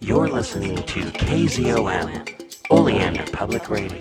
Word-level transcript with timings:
You're 0.00 0.28
listening 0.28 0.76
to 0.76 1.00
KZOM, 1.00 2.70
Oleander 2.70 3.24
Public 3.32 3.68
Radio. 3.68 4.00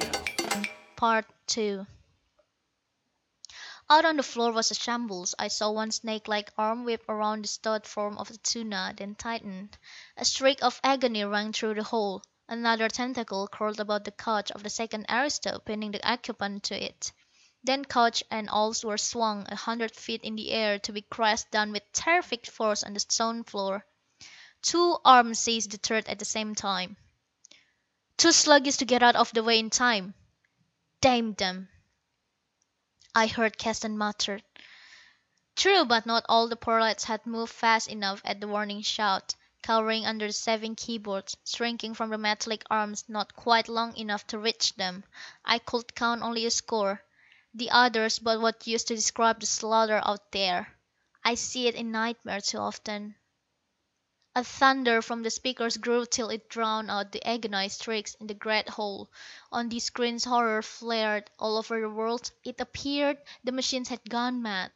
Part 0.95 1.25
Two 1.47 1.87
Out 3.89 4.05
on 4.05 4.17
the 4.17 4.23
floor 4.23 4.51
was 4.51 4.69
a 4.69 4.75
shambles. 4.75 5.33
I 5.39 5.47
saw 5.47 5.71
one 5.71 5.89
snake-like 5.89 6.51
arm 6.55 6.85
whip 6.85 7.03
around 7.09 7.43
the 7.43 7.47
stout 7.47 7.87
form 7.87 8.19
of 8.19 8.27
the 8.27 8.37
tuna, 8.37 8.93
then 8.95 9.15
tighten. 9.15 9.71
A 10.17 10.23
shriek 10.23 10.61
of 10.61 10.79
agony 10.83 11.25
rang 11.25 11.51
through 11.51 11.73
the 11.73 11.83
hall. 11.83 12.21
Another 12.47 12.89
tentacle 12.89 13.47
curled 13.47 13.79
about 13.79 14.05
the 14.05 14.11
couch 14.11 14.51
of 14.51 14.61
the 14.61 14.69
second 14.69 15.07
aristo, 15.09 15.57
pinning 15.59 15.91
the 15.91 16.07
occupant 16.07 16.63
to 16.65 16.81
it. 16.81 17.11
Then 17.63 17.83
couch 17.83 18.23
and 18.29 18.49
all 18.49 18.75
were 18.83 18.99
swung 18.99 19.47
a 19.49 19.55
hundred 19.55 19.95
feet 19.95 20.21
in 20.21 20.35
the 20.35 20.51
air, 20.51 20.77
to 20.77 20.93
be 20.93 21.01
crashed 21.01 21.49
down 21.49 21.71
with 21.71 21.91
terrific 21.91 22.45
force 22.45 22.83
on 22.83 22.93
the 22.93 22.99
stone 22.99 23.43
floor. 23.43 23.83
Two 24.63 24.97
arms 25.05 25.37
seized 25.37 25.69
the 25.69 25.77
third 25.77 26.07
at 26.07 26.17
the 26.17 26.25
same 26.25 26.55
time. 26.55 26.97
"Too 28.17 28.31
sluggish 28.31 28.77
to 28.77 28.85
get 28.85 29.03
out 29.03 29.15
of 29.15 29.31
the 29.31 29.43
way 29.43 29.59
in 29.59 29.69
time. 29.69 30.15
Damn 30.99 31.35
them!" 31.35 31.69
I 33.13 33.27
heard 33.27 33.59
Keston 33.59 33.99
mutter. 33.99 34.41
True, 35.55 35.85
but 35.85 36.07
not 36.07 36.25
all 36.27 36.47
the 36.47 36.55
prolats 36.55 37.03
had 37.03 37.27
moved 37.27 37.53
fast 37.53 37.87
enough 37.87 38.19
at 38.25 38.41
the 38.41 38.47
warning 38.47 38.81
shout. 38.81 39.35
Cowering 39.61 40.07
under 40.07 40.25
the 40.25 40.33
saving 40.33 40.75
keyboards, 40.75 41.37
shrinking 41.45 41.93
from 41.93 42.09
the 42.09 42.17
metallic 42.17 42.63
arms 42.67 43.03
not 43.07 43.35
quite 43.35 43.67
long 43.69 43.95
enough 43.95 44.25
to 44.25 44.39
reach 44.39 44.73
them, 44.73 45.03
I 45.45 45.59
could 45.59 45.93
count 45.93 46.23
only 46.23 46.47
a 46.47 46.49
score. 46.49 47.03
The 47.53 47.69
others 47.69 48.17
but 48.17 48.41
what 48.41 48.65
use 48.65 48.83
to 48.85 48.95
describe 48.95 49.39
the 49.39 49.45
slaughter 49.45 50.01
out 50.03 50.31
there. 50.31 50.75
I 51.23 51.35
see 51.35 51.67
it 51.67 51.75
in 51.75 51.91
nightmares 51.91 52.47
too 52.47 52.57
often. 52.57 53.17
A 54.39 54.43
thunder 54.43 55.01
from 55.01 55.23
the 55.23 55.31
speakers 55.31 55.77
grew 55.77 56.05
till 56.05 56.29
it 56.29 56.47
drowned 56.47 56.91
out 56.91 57.11
the 57.11 57.27
agonized 57.27 57.81
shrieks 57.81 58.13
in 58.19 58.27
the 58.27 58.35
great 58.35 58.69
hall. 58.69 59.09
On 59.51 59.67
the 59.67 59.79
screens 59.79 60.25
horror 60.25 60.61
flared 60.61 61.31
all 61.39 61.57
over 61.57 61.81
the 61.81 61.89
world. 61.89 62.29
It 62.43 62.61
appeared 62.61 63.17
the 63.43 63.51
machines 63.51 63.89
had 63.89 64.07
gone 64.07 64.43
mad. 64.43 64.73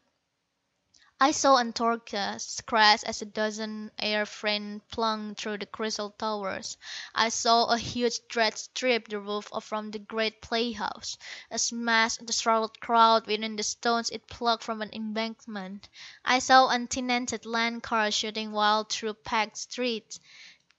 I 1.24 1.34
saw 1.34 1.58
Antorkas 1.58 2.66
crash 2.66 3.04
as 3.04 3.22
a 3.22 3.26
dozen 3.26 3.92
air 4.00 4.26
frames 4.26 4.82
plunged 4.92 5.40
through 5.40 5.60
the 5.60 5.68
crystal 5.68 6.10
towers. 6.10 6.78
I 7.14 7.30
saw 7.30 7.66
a 7.66 7.78
huge 7.78 8.28
dredge 8.28 8.56
strip 8.56 9.08
the 9.08 9.20
roof 9.20 9.52
from 9.62 9.92
the 9.92 10.00
great 10.00 10.42
playhouse, 10.42 11.20
and 11.52 11.62
smash 11.62 12.16
the 12.18 12.34
shrouded 12.34 12.80
crowd 12.80 13.28
within 13.28 13.56
the 13.56 13.62
stones 13.62 14.10
it 14.10 14.26
plucked 14.26 14.64
from 14.64 14.82
an 14.82 14.90
embankment. 14.94 15.90
I 16.26 16.40
saw 16.40 16.70
untenanted 16.70 17.46
land 17.46 17.84
cars 17.84 18.16
shooting 18.16 18.52
wild 18.52 18.90
through 18.90 19.14
packed 19.14 19.58
streets. 19.58 20.20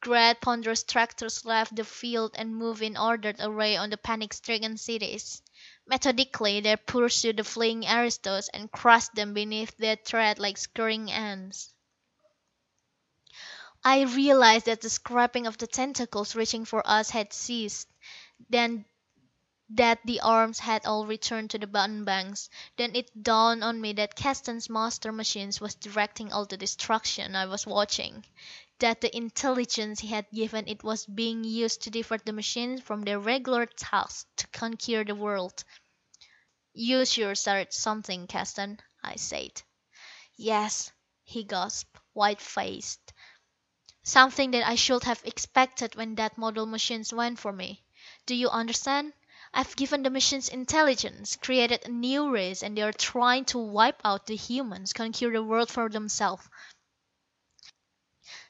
Great 0.01 0.41
ponderous 0.41 0.83
tractors 0.83 1.45
left 1.45 1.77
the 1.77 1.85
field 1.85 2.33
and 2.35 2.57
moved 2.57 2.83
in 2.83 2.97
ordered 2.97 3.37
array 3.39 3.77
on 3.77 3.91
the 3.91 3.97
panic 3.97 4.33
stricken 4.33 4.77
cities. 4.77 5.41
Methodically 5.87 6.61
they 6.61 6.77
pursued 6.77 7.39
the 7.39 7.45
fleeing 7.45 7.85
aristos, 7.85 8.49
and 8.51 8.71
crushed 8.71 9.15
them 9.15 9.35
beneath 9.35 9.77
their 9.77 9.97
tread 9.97 10.39
like 10.39 10.57
scurrying 10.57 11.11
ants. 11.11 11.75
I 13.85 14.03
realized 14.03 14.67
that 14.67 14.81
the 14.81 14.91
scraping 14.91 15.47
of 15.47 15.59
the 15.59 15.67
tentacles 15.67 16.37
reaching 16.37 16.65
for 16.65 16.87
us 16.87 17.11
had 17.11 17.33
ceased, 17.33 17.89
then 18.49 18.85
that 19.71 19.99
the 20.05 20.21
arms 20.21 20.59
had 20.61 20.87
all 20.87 21.07
returned 21.07 21.51
to 21.51 21.59
the 21.59 21.67
button 21.67 22.05
banks. 22.05 22.49
Then 22.77 22.95
it 22.95 23.23
dawned 23.23 23.65
on 23.65 23.81
me 23.81 23.93
that 23.95 24.15
Keston's 24.15 24.69
master 24.71 25.11
machine 25.11 25.51
was 25.61 25.75
directing 25.75 26.33
all 26.33 26.45
the 26.45 26.57
destruction 26.57 27.35
I 27.35 27.47
was 27.47 27.67
watching; 27.67 28.25
that 28.83 29.01
the 29.01 29.17
intelligence 29.17 30.01
he 30.01 30.09
had 30.09 30.27
given 30.35 30.67
it 30.67 30.83
was 30.83 31.07
being 31.07 31.45
used 31.45 31.83
to 31.83 31.91
divert 31.91 32.27
the 32.27 32.33
machines 32.33 32.83
from 32.83 33.03
their 33.03 33.19
regular 33.21 33.65
task 33.65 34.27
to 34.37 34.47
conquer 34.49 35.05
the 35.05 35.15
world. 35.15 35.63
"You 36.75 37.07
sure 37.07 37.37
started 37.37 37.73
something, 37.73 38.27
Keston," 38.27 38.81
I 39.01 39.15
said. 39.15 39.63
"Yes," 40.37 40.91
he 41.23 41.45
gasped, 41.45 41.97
white 42.13 42.41
faced. 42.41 43.13
"Something 44.03 44.51
that 44.51 44.67
I 44.67 44.75
should 44.75 45.05
have 45.05 45.23
expected 45.25 45.95
when 45.95 46.17
that 46.17 46.37
model 46.37 46.67
machine 46.67 47.05
went 47.13 47.39
for 47.39 47.53
me. 47.53 47.85
Do 48.27 48.35
you 48.35 48.49
understand? 48.49 49.13
I've 49.55 49.77
given 49.77 50.03
the 50.03 50.11
machines 50.11 50.49
intelligence, 50.49 51.37
created 51.37 51.85
a 51.87 51.89
new 51.91 52.31
race, 52.31 52.65
and 52.65 52.77
they're 52.77 52.93
trying 52.93 53.45
to 53.47 53.59
wipe 53.59 54.01
out 54.05 54.27
the 54.27 54.35
humans, 54.35 54.93
conquer 54.93 55.31
the 55.31 55.43
world 55.45 55.71
for 55.71 55.89
themselves. 55.89 56.49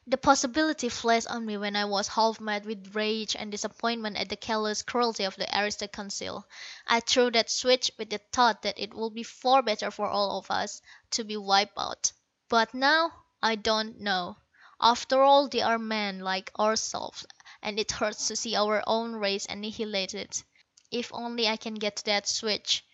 The 0.07 0.17
possibility 0.17 0.89
flashed 0.89 1.29
on 1.29 1.47
me 1.47 1.57
when 1.57 1.77
I 1.77 1.85
was 1.85 2.09
half 2.09 2.41
mad 2.41 2.67
with 2.67 2.95
rage 2.95 3.37
and 3.37 3.51
disappointment 3.51 4.17
at 4.17 4.29
the 4.29 4.37
callous 4.37 4.83
cruelty 4.83 5.25
of 5.25 5.37
the 5.37 5.47
Aristo 5.57 5.87
Council. 5.87 6.45
I 6.87 7.01
threw 7.01 7.31
that 7.31 7.51
switch 7.51 7.91
with 7.99 8.11
the 8.11 8.19
thought 8.33 8.63
that 8.63 8.79
it 8.79 8.95
would 8.95 9.15
be 9.15 9.23
far 9.23 9.63
better 9.63 9.91
for 9.91 10.09
all 10.09 10.39
of 10.39 10.51
us 10.51 10.83
to 11.11 11.25
be 11.25 11.37
wiped 11.37 11.79
out. 11.79 12.13
But 12.49 12.75
now 12.75 13.13
I 13.43 13.55
don't 13.55 14.01
know. 14.01 14.39
After 14.81 15.23
all 15.23 15.49
they 15.49 15.63
are 15.63 15.79
men 15.79 16.19
like 16.21 16.51
ourselves, 16.59 17.25
and 17.63 17.79
it 17.79 17.93
hurts 17.93 18.27
to 18.29 18.37
see 18.37 18.57
our 18.57 18.83
own 18.87 19.13
race 19.15 19.47
annihilated. 19.47 20.43
If 20.91 21.13
only 21.15 21.47
I 21.47 21.57
can 21.57 21.75
get 21.75 21.97
to 21.97 22.05
that 22.07 22.27
switch. 22.27 22.84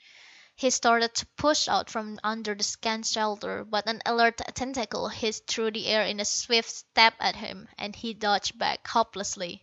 He 0.61 0.71
started 0.71 1.15
to 1.15 1.27
push 1.37 1.69
out 1.69 1.89
from 1.89 2.19
under 2.25 2.53
the 2.53 2.65
scant 2.65 3.07
shelter, 3.07 3.63
but 3.63 3.87
an 3.89 4.03
alert 4.05 4.39
tentacle 4.57 5.07
hissed 5.07 5.47
through 5.47 5.71
the 5.71 5.87
air 5.87 6.03
in 6.05 6.19
a 6.19 6.25
swift 6.25 6.69
stab 6.69 7.15
at 7.21 7.37
him, 7.37 7.69
and 7.79 7.95
he 7.95 8.13
dodged 8.13 8.59
back 8.59 8.85
hopelessly. 8.89 9.63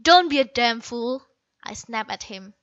"Don't 0.00 0.28
be 0.28 0.38
a 0.38 0.44
damn 0.44 0.80
fool!" 0.80 1.26
I 1.60 1.74
snapped 1.74 2.12
at 2.12 2.22
him. 2.22 2.54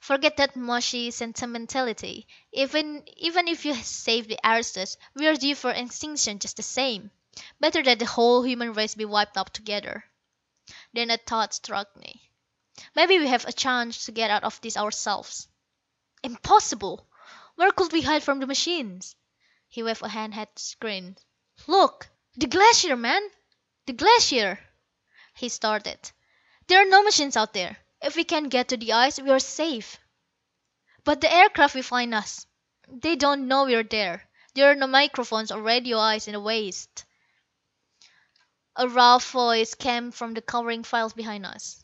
"Forget 0.00 0.36
that 0.36 0.54
mushy 0.54 1.10
sentimentality. 1.10 2.28
Even 2.52 3.02
even 3.16 3.48
if 3.48 3.64
you 3.64 3.74
save 3.74 4.28
the 4.28 4.38
aristos, 4.44 4.96
we're 5.16 5.34
due 5.34 5.56
for 5.56 5.72
extinction 5.72 6.38
just 6.38 6.56
the 6.56 6.62
same. 6.62 7.10
Better 7.58 7.82
that 7.82 7.98
the 7.98 8.06
whole 8.06 8.44
human 8.44 8.74
race 8.74 8.94
be 8.94 9.04
wiped 9.04 9.36
out 9.36 9.52
together." 9.52 10.04
Then 10.92 11.10
a 11.10 11.16
thought 11.16 11.52
struck 11.52 11.96
me. 11.96 12.30
"Maybe 12.94 13.18
we 13.18 13.26
have 13.26 13.44
a 13.44 13.52
chance 13.52 14.04
to 14.04 14.12
get 14.12 14.30
out 14.30 14.44
of 14.44 14.60
this 14.60 14.76
ourselves." 14.76 15.48
"Impossible! 16.24 17.08
Where 17.56 17.72
could 17.72 17.90
we 17.92 18.02
hide 18.02 18.22
from 18.22 18.38
the 18.38 18.46
machines?" 18.46 19.16
He 19.66 19.82
waved 19.82 20.02
a 20.02 20.08
hand 20.08 20.34
at 20.34 20.54
the 20.54 20.62
screen. 20.62 21.16
"Look! 21.66 22.08
The 22.36 22.46
Glacier, 22.46 22.94
man! 22.96 23.28
The 23.86 23.92
Glacier!" 23.94 24.60
He 25.34 25.48
started. 25.48 26.12
"There 26.68 26.80
are 26.80 26.88
no 26.88 27.02
machines 27.02 27.36
out 27.36 27.52
there. 27.54 27.76
If 28.00 28.14
we 28.14 28.22
can 28.22 28.48
get 28.48 28.68
to 28.68 28.76
the 28.76 28.92
ice, 28.92 29.18
we're 29.20 29.40
safe." 29.40 29.98
"But 31.02 31.20
the 31.20 31.32
aircraft 31.32 31.74
will 31.74 31.82
find 31.82 32.14
us. 32.14 32.46
They 32.86 33.16
don't 33.16 33.48
know 33.48 33.64
we're 33.64 33.82
there. 33.82 34.30
There 34.54 34.70
are 34.70 34.76
no 34.76 34.86
microphones 34.86 35.50
or 35.50 35.60
radio 35.60 35.98
eyes 35.98 36.28
in 36.28 36.34
the 36.34 36.40
waste." 36.40 37.04
A 38.76 38.86
rough 38.88 39.28
voice 39.32 39.74
came 39.74 40.12
from 40.12 40.34
the 40.34 40.42
cowering 40.42 40.84
files 40.84 41.14
behind 41.14 41.46
us. 41.46 41.81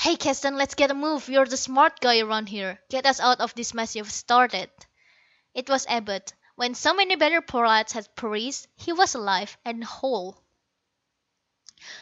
"Hey, 0.00 0.16
Keston, 0.16 0.56
let's 0.56 0.74
get 0.74 0.90
a 0.90 0.94
move. 0.94 1.28
You're 1.28 1.44
the 1.44 1.58
smart 1.58 2.00
guy 2.00 2.20
around 2.20 2.48
here. 2.48 2.80
Get 2.88 3.04
us 3.04 3.20
out 3.20 3.38
of 3.38 3.54
this 3.54 3.74
mess 3.74 3.94
you've 3.94 4.10
started." 4.10 4.70
It 5.52 5.68
was 5.68 5.84
Abud. 5.90 6.32
When 6.54 6.74
so 6.74 6.94
many 6.94 7.16
better 7.16 7.42
prolats 7.42 7.92
had 7.92 8.16
perished, 8.16 8.66
he 8.76 8.94
was 8.94 9.14
alive, 9.14 9.58
and 9.62 9.84
whole. 9.84 10.42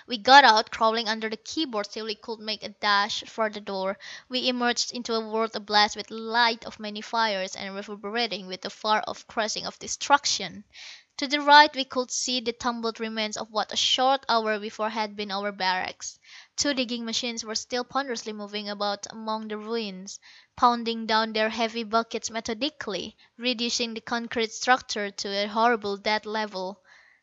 We 0.06 0.16
got 0.18 0.44
out, 0.44 0.70
crawling 0.70 1.08
under 1.08 1.28
the 1.28 1.36
keyboard 1.36 1.88
till 1.90 2.04
we 2.04 2.14
could 2.14 2.38
make 2.38 2.62
a 2.62 2.68
dash 2.68 3.24
for 3.24 3.50
the 3.50 3.60
door. 3.60 3.98
We 4.28 4.48
emerged 4.48 4.92
into 4.92 5.14
a 5.14 5.28
world 5.28 5.56
ablaze 5.56 5.96
with 5.96 6.06
the 6.06 6.14
light 6.14 6.64
of 6.64 6.78
many 6.78 7.00
fires, 7.00 7.56
and 7.56 7.74
reverberating 7.74 8.46
with 8.46 8.62
the 8.62 8.70
far 8.70 9.02
off 9.08 9.26
crashing 9.26 9.66
of 9.66 9.76
destruction. 9.80 10.62
To 11.16 11.26
the 11.26 11.40
right 11.40 11.74
we 11.74 11.84
could 11.84 12.12
see 12.12 12.40
the 12.40 12.52
tumbled 12.52 13.00
remains 13.00 13.36
of 13.36 13.50
what 13.50 13.72
a 13.72 13.76
short 13.76 14.24
hour 14.28 14.60
before 14.60 14.90
had 14.90 15.16
been 15.16 15.32
our 15.32 15.50
barracks. 15.50 16.20
Two 16.58 16.74
digging 16.74 17.06
machines 17.06 17.44
were 17.44 17.54
still 17.54 17.84
ponderously 17.84 18.34
moving 18.34 18.68
about 18.68 19.06
among 19.10 19.48
the 19.48 19.56
ruins, 19.56 20.20
pounding 20.56 21.06
down 21.06 21.32
their 21.32 21.48
heavy 21.48 21.84
buckets 21.84 22.30
methodically, 22.30 23.16
reducing 23.38 23.94
the 23.94 24.00
concrete 24.00 24.52
structure 24.52 25.10
to 25.10 25.28
a 25.28 25.46
horrible 25.46 25.96
dead 25.96 26.26
level. 26.26 26.82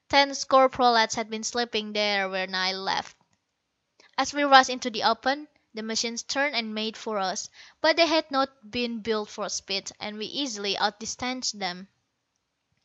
Ten 0.09 0.33
score 0.33 0.69
prolats 0.69 1.15
had 1.15 1.29
been 1.29 1.43
sleeping 1.43 1.91
there 1.91 2.29
when 2.29 2.55
I 2.55 2.71
left. 2.71 3.15
As 4.17 4.33
we 4.33 4.43
rushed 4.43 4.69
into 4.69 4.89
the 4.89 5.03
open, 5.03 5.49
the 5.73 5.83
machines 5.83 6.23
turned 6.23 6.55
and 6.55 6.73
made 6.73 6.95
for 6.95 7.19
us. 7.19 7.49
But 7.81 7.97
they 7.97 8.07
had 8.07 8.31
not 8.31 8.71
been 8.71 9.01
built 9.01 9.29
for 9.29 9.49
speed, 9.49 9.91
and 9.99 10.17
we 10.17 10.27
easily 10.27 10.77
outdistanced 10.77 11.59
them. 11.59 11.89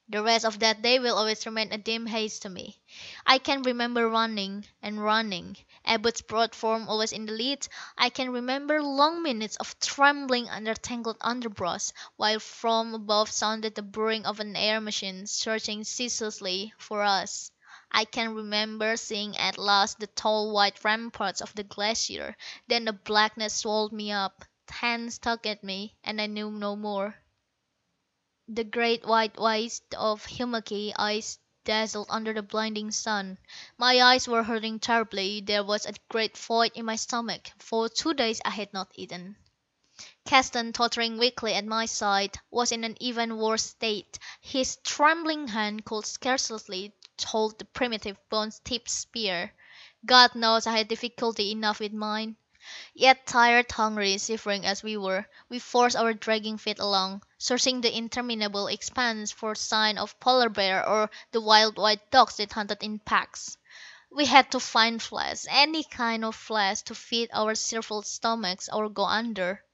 The 0.08 0.24
rest 0.24 0.44
of 0.44 0.58
that 0.58 0.82
day 0.82 0.98
will 0.98 1.16
always 1.16 1.46
remain 1.46 1.72
a 1.72 1.78
dim 1.78 2.06
haze 2.06 2.40
to 2.40 2.48
me. 2.48 2.82
I 3.24 3.38
can 3.38 3.62
remember 3.62 4.08
running 4.08 4.66
and 4.82 5.00
running, 5.00 5.56
Abud's 5.86 6.20
broad 6.20 6.54
form 6.54 6.88
always 6.90 7.10
in 7.10 7.24
the 7.24 7.32
lead. 7.32 7.66
I 7.96 8.10
can 8.10 8.30
remember 8.30 8.82
long 8.82 9.22
minutes 9.22 9.56
of 9.56 9.78
trembling 9.80 10.48
under 10.50 10.74
tangled 10.74 11.16
underbrush, 11.22 11.90
while 12.16 12.38
from 12.38 12.94
above 12.94 13.30
sounded 13.30 13.74
the 13.74 13.82
burring 13.82 14.26
of 14.26 14.40
an 14.40 14.56
air 14.56 14.78
machine, 14.80 15.26
searching 15.26 15.84
ceaselessly 15.84 16.74
for 16.76 17.02
us. 17.02 17.50
I 17.90 18.04
can 18.04 18.34
remember 18.34 18.96
seeing 18.98 19.36
at 19.38 19.56
last 19.56 19.98
the 20.00 20.06
tall 20.08 20.52
white 20.52 20.84
ramparts 20.84 21.40
of 21.40 21.54
the 21.54 21.64
Glacier. 21.64 22.36
Then 22.66 22.84
the 22.84 22.92
blackness 22.92 23.54
swallowed 23.54 23.92
me 23.92 24.12
up. 24.12 24.44
Hands 24.68 25.16
tugged 25.18 25.46
at 25.46 25.64
me, 25.64 25.96
and 26.04 26.20
I 26.20 26.26
knew 26.26 26.50
no 26.50 26.76
more. 26.76 27.16
The 28.48 28.64
great 28.64 29.06
white 29.06 29.38
waste 29.38 29.94
of 29.94 30.26
hummocky 30.26 30.92
ice 30.94 31.38
dazzled 31.70 32.08
under 32.10 32.32
the 32.32 32.42
blinding 32.42 32.90
sun. 32.90 33.38
My 33.78 34.02
eyes 34.02 34.26
were 34.26 34.42
hurting 34.42 34.80
terribly. 34.80 35.40
There 35.40 35.62
was 35.62 35.86
a 35.86 35.94
great 36.08 36.36
void 36.36 36.72
in 36.74 36.84
my 36.84 36.96
stomach. 36.96 37.52
For 37.58 37.88
two 37.88 38.12
days 38.12 38.40
I 38.44 38.50
had 38.50 38.72
not 38.72 38.90
eaten. 38.96 39.36
Keston, 40.24 40.72
tottering 40.72 41.16
weakly 41.16 41.54
at 41.54 41.64
my 41.64 41.86
side, 41.86 42.36
was 42.50 42.72
in 42.72 42.82
an 42.82 42.96
even 42.98 43.36
worse 43.36 43.62
state. 43.62 44.18
His 44.40 44.78
trembling 44.82 45.46
hand 45.46 45.84
could 45.84 46.06
scarcely 46.06 46.92
hold 47.24 47.58
the 47.60 47.66
primitive 47.66 48.18
bone 48.30 48.50
tipped 48.64 48.90
spear. 48.90 49.52
God 50.04 50.34
knows 50.34 50.66
I 50.66 50.76
had 50.76 50.88
difficulty 50.88 51.52
enough 51.52 51.78
with 51.78 51.92
mine. 51.92 52.34
Yet 52.94 53.26
tired, 53.26 53.72
hungry, 53.72 54.16
shivering 54.18 54.64
as 54.64 54.84
we 54.84 54.96
were, 54.96 55.26
we 55.48 55.58
forced 55.58 55.96
our 55.96 56.14
dragging 56.14 56.56
feet 56.56 56.78
along, 56.78 57.24
searching 57.36 57.80
the 57.80 57.92
interminable 57.92 58.68
expanse 58.68 59.32
for 59.32 59.56
sign 59.56 59.98
of 59.98 60.20
polar 60.20 60.48
bear 60.48 60.88
or 60.88 61.10
the 61.32 61.40
wild 61.40 61.78
white 61.78 62.12
dogs 62.12 62.36
that 62.36 62.52
hunted 62.52 62.82
in 62.84 63.00
packs. 63.00 63.56
We 64.08 64.26
had 64.26 64.52
to 64.52 64.60
find 64.60 65.02
flesh, 65.02 65.46
any 65.48 65.82
kind 65.82 66.24
of 66.24 66.36
flesh, 66.36 66.82
to 66.82 66.94
feed 66.94 67.30
our 67.32 67.56
shriveled 67.56 68.06
stomachs 68.06 68.68
or 68.72 68.88
go 68.88 69.04
under. 69.04 69.64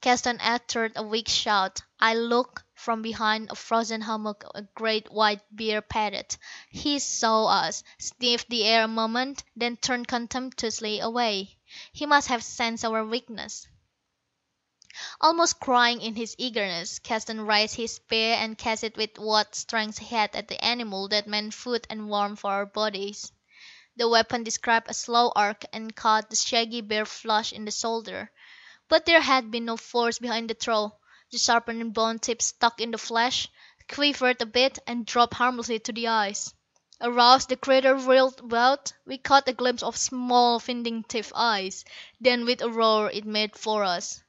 Keston 0.00 0.40
uttered 0.40 0.92
a 0.96 1.02
weak 1.02 1.28
shout. 1.28 1.82
I 1.98 2.14
looked. 2.14 2.62
From 2.74 3.02
behind 3.02 3.50
a 3.50 3.54
frozen 3.54 4.00
hummock 4.00 4.44
a 4.54 4.62
great 4.74 5.12
white 5.12 5.42
bear 5.50 5.82
padded. 5.82 6.36
He 6.70 6.98
saw 6.98 7.46
us, 7.46 7.84
sniffed 7.98 8.48
the 8.48 8.64
air 8.64 8.84
a 8.84 8.88
moment, 8.88 9.44
then 9.54 9.76
turned 9.76 10.08
contemptuously 10.08 11.00
away. 11.00 11.58
He 11.92 12.04
must 12.04 12.26
have 12.26 12.42
sensed 12.42 12.84
our 12.84 13.04
weakness. 13.04 13.68
Almost 15.20 15.60
crying 15.60 16.00
in 16.00 16.16
his 16.16 16.34
eagerness, 16.36 16.98
Keston 16.98 17.42
raised 17.46 17.76
his 17.76 17.92
spear 17.94 18.34
and 18.34 18.58
cast 18.58 18.82
it 18.82 18.96
with 18.96 19.16
what 19.20 19.54
strength 19.54 19.98
he 19.98 20.06
had 20.06 20.34
at 20.34 20.48
the 20.48 20.60
animal 20.64 21.06
that 21.10 21.28
meant 21.28 21.54
food 21.54 21.86
and 21.88 22.08
warmth 22.08 22.40
for 22.40 22.50
our 22.50 22.66
bodies. 22.66 23.30
The 23.94 24.08
weapon 24.08 24.42
described 24.42 24.90
a 24.90 24.94
slow 24.94 25.30
arc 25.36 25.64
and 25.72 25.94
caught 25.94 26.28
the 26.28 26.34
shaggy 26.34 26.80
bear 26.80 27.04
flush 27.06 27.52
in 27.52 27.64
the 27.66 27.70
shoulder. 27.70 28.32
But 28.88 29.06
there 29.06 29.20
had 29.20 29.52
been 29.52 29.66
no 29.66 29.76
force 29.76 30.18
behind 30.18 30.50
the 30.50 30.54
throw. 30.54 30.98
The 31.30 31.38
sharpened 31.38 31.94
bone 31.94 32.18
tip 32.18 32.42
stuck 32.42 32.80
in 32.80 32.90
the 32.90 32.98
flesh, 32.98 33.46
quivered 33.88 34.42
a 34.42 34.46
bit, 34.46 34.80
and 34.88 35.06
dropped 35.06 35.34
harmlessly 35.34 35.78
to 35.78 35.92
the 35.92 36.08
ice. 36.08 36.52
Aroused, 37.02 37.48
the 37.48 37.56
creature 37.56 37.94
reeled 37.94 38.40
about. 38.40 38.92
We 39.06 39.16
caught 39.16 39.48
a 39.48 39.54
glimpse 39.54 39.82
of 39.82 39.96
small, 39.96 40.58
vindictive 40.58 41.32
eyes. 41.34 41.82
Then 42.20 42.44
with 42.44 42.60
a 42.60 42.68
roar 42.68 43.10
it 43.10 43.24
made 43.24 43.56
for 43.56 43.84
us. 43.84 44.22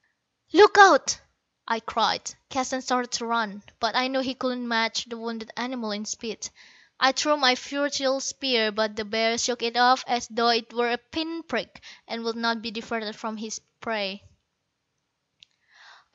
"Look 0.54 0.78
out!" 0.78 1.20
I 1.68 1.80
cried. 1.80 2.34
Keston 2.48 2.80
started 2.80 3.10
to 3.12 3.26
run, 3.26 3.62
but 3.78 3.94
I 3.94 4.08
knew 4.08 4.20
he 4.20 4.34
couldn't 4.34 4.66
match 4.66 5.04
the 5.04 5.18
wounded 5.18 5.50
animal 5.54 5.90
in 5.90 6.06
speed. 6.06 6.48
I 6.98 7.12
threw 7.12 7.36
my 7.36 7.56
futile 7.56 8.20
spear, 8.20 8.72
but 8.72 8.96
the 8.96 9.04
bear 9.04 9.36
shook 9.36 9.62
it 9.62 9.76
off 9.76 10.02
as 10.06 10.26
though 10.28 10.48
it 10.48 10.72
were 10.72 10.92
a 10.92 10.96
pin 10.96 11.42
prick, 11.42 11.82
and 12.08 12.24
would 12.24 12.36
not 12.36 12.62
be 12.62 12.70
diverted 12.70 13.16
from 13.16 13.36
his 13.36 13.60
prey. 13.82 14.22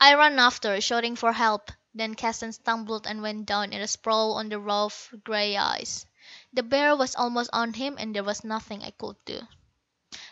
I 0.00 0.14
ran 0.14 0.40
after, 0.40 0.80
shouting 0.80 1.14
for 1.14 1.32
help. 1.32 1.70
Then 1.94 2.16
Keston 2.16 2.52
stumbled 2.52 3.06
and 3.06 3.22
went 3.22 3.46
down 3.46 3.72
in 3.72 3.80
a 3.80 3.86
sprawl 3.86 4.32
on 4.34 4.48
the 4.48 4.58
rough 4.58 5.14
gray 5.22 5.56
ice. 5.56 6.04
The 6.58 6.64
bear 6.64 6.96
was 6.96 7.14
almost 7.14 7.50
on 7.52 7.72
him, 7.74 7.94
and 8.00 8.12
there 8.12 8.24
was 8.24 8.42
nothing 8.42 8.82
I 8.82 8.90
could 8.90 9.14
do. 9.24 9.46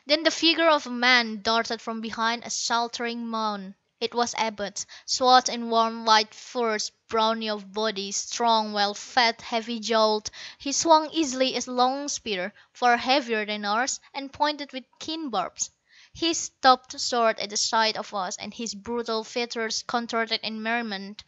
Then 0.06 0.24
the 0.24 0.32
figure 0.32 0.68
of 0.68 0.84
a 0.84 0.90
man 0.90 1.40
darted 1.40 1.80
from 1.80 2.00
behind 2.00 2.42
a 2.44 2.50
sheltering 2.50 3.28
mound. 3.28 3.76
It 4.00 4.12
was 4.12 4.34
Abud, 4.36 4.84
swathed 5.04 5.48
in 5.48 5.70
warm 5.70 6.04
white 6.04 6.34
furs, 6.34 6.90
brawny 7.06 7.48
of 7.48 7.72
body, 7.72 8.10
strong, 8.10 8.72
well 8.72 8.92
fed, 8.92 9.40
heavy 9.40 9.78
jowled. 9.78 10.32
He 10.58 10.72
swung 10.72 11.10
easily 11.12 11.56
a 11.56 11.60
long 11.70 12.08
spear, 12.08 12.52
far 12.72 12.96
heavier 12.96 13.46
than 13.46 13.64
ours, 13.64 14.00
and 14.12 14.32
pointed 14.32 14.72
with 14.72 14.82
keen 14.98 15.30
barbs. 15.30 15.70
He 16.12 16.34
stopped 16.34 16.98
short 16.98 17.38
at 17.38 17.50
the 17.50 17.56
sight 17.56 17.96
of 17.96 18.12
us, 18.12 18.36
and 18.36 18.52
his 18.52 18.74
brutal 18.74 19.22
features 19.22 19.84
contorted 19.84 20.40
in 20.42 20.60
merriment. 20.60 21.22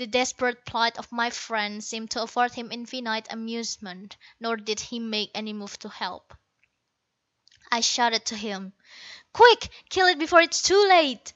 The 0.00 0.06
desperate 0.06 0.64
plight 0.64 0.96
of 0.96 1.12
my 1.12 1.28
friend 1.28 1.84
seemed 1.84 2.12
to 2.12 2.22
afford 2.22 2.54
him 2.54 2.72
infinite 2.72 3.26
amusement, 3.28 4.16
nor 4.40 4.56
did 4.56 4.80
he 4.80 4.98
make 4.98 5.30
any 5.34 5.52
move 5.52 5.78
to 5.80 5.90
help. 5.90 6.32
I 7.70 7.82
shouted 7.82 8.24
to 8.24 8.34
him, 8.34 8.72
"Quick! 9.34 9.68
Kill 9.90 10.06
it 10.06 10.18
before 10.18 10.40
it's 10.40 10.62
too 10.62 10.88
late!" 10.88 11.34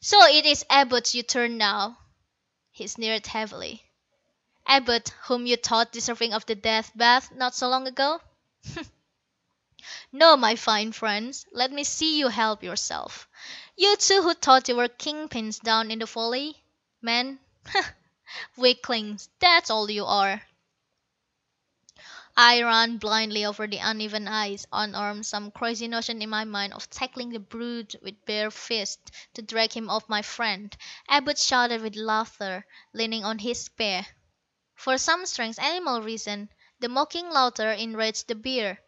"So 0.00 0.24
it 0.24 0.46
is 0.46 0.64
Abud's 0.70 1.14
you 1.14 1.22
turn 1.22 1.58
now." 1.58 1.98
He 2.70 2.86
sneered 2.86 3.26
heavily. 3.26 3.84
"Abud, 4.66 5.10
whom 5.24 5.44
you 5.44 5.56
thought 5.56 5.92
deserving 5.92 6.32
of 6.32 6.46
the 6.46 6.54
Death 6.54 6.92
Bath 6.94 7.30
not 7.30 7.54
so 7.54 7.68
long 7.68 7.86
ago? 7.86 8.22
No, 10.12 10.34
my 10.38 10.56
fine 10.56 10.92
friends, 10.92 11.44
let 11.52 11.70
me 11.70 11.84
see 11.84 12.18
you 12.18 12.28
help 12.28 12.62
yourself. 12.62 13.28
You 13.76 13.96
two 13.96 14.22
who 14.22 14.32
thought 14.32 14.66
you 14.66 14.76
were 14.76 14.88
kingpins 14.88 15.60
down 15.60 15.90
in 15.90 15.98
the 15.98 16.06
valley. 16.06 16.63
Men? 17.04 17.38
Weaklings, 18.56 19.28
that's 19.38 19.68
all 19.68 19.90
you 19.90 20.06
are." 20.06 20.42
I 22.34 22.62
ran 22.62 22.96
blindly 22.96 23.44
over 23.44 23.66
the 23.66 23.76
uneven 23.76 24.26
ice, 24.26 24.64
unarmed, 24.72 25.26
some 25.26 25.50
crazy 25.50 25.86
notion 25.86 26.22
in 26.22 26.30
my 26.30 26.44
mind 26.44 26.72
of 26.72 26.88
tackling 26.88 27.28
the 27.28 27.40
brute 27.40 27.94
with 28.00 28.24
bare 28.24 28.50
fists 28.50 29.10
to 29.34 29.42
drag 29.42 29.74
him 29.74 29.90
off 29.90 30.08
my 30.08 30.22
friend. 30.22 30.74
Abud 31.06 31.38
shouted 31.38 31.82
with 31.82 31.94
laughter, 31.94 32.64
leaning 32.94 33.22
on 33.22 33.38
his 33.40 33.62
spear. 33.66 34.06
For 34.74 34.96
some 34.96 35.26
strange 35.26 35.58
animal 35.58 36.00
reason, 36.00 36.48
the 36.80 36.88
mocking 36.88 37.28
laughter 37.28 37.70
enraged 37.70 38.28
the 38.28 38.34
bear. 38.34 38.80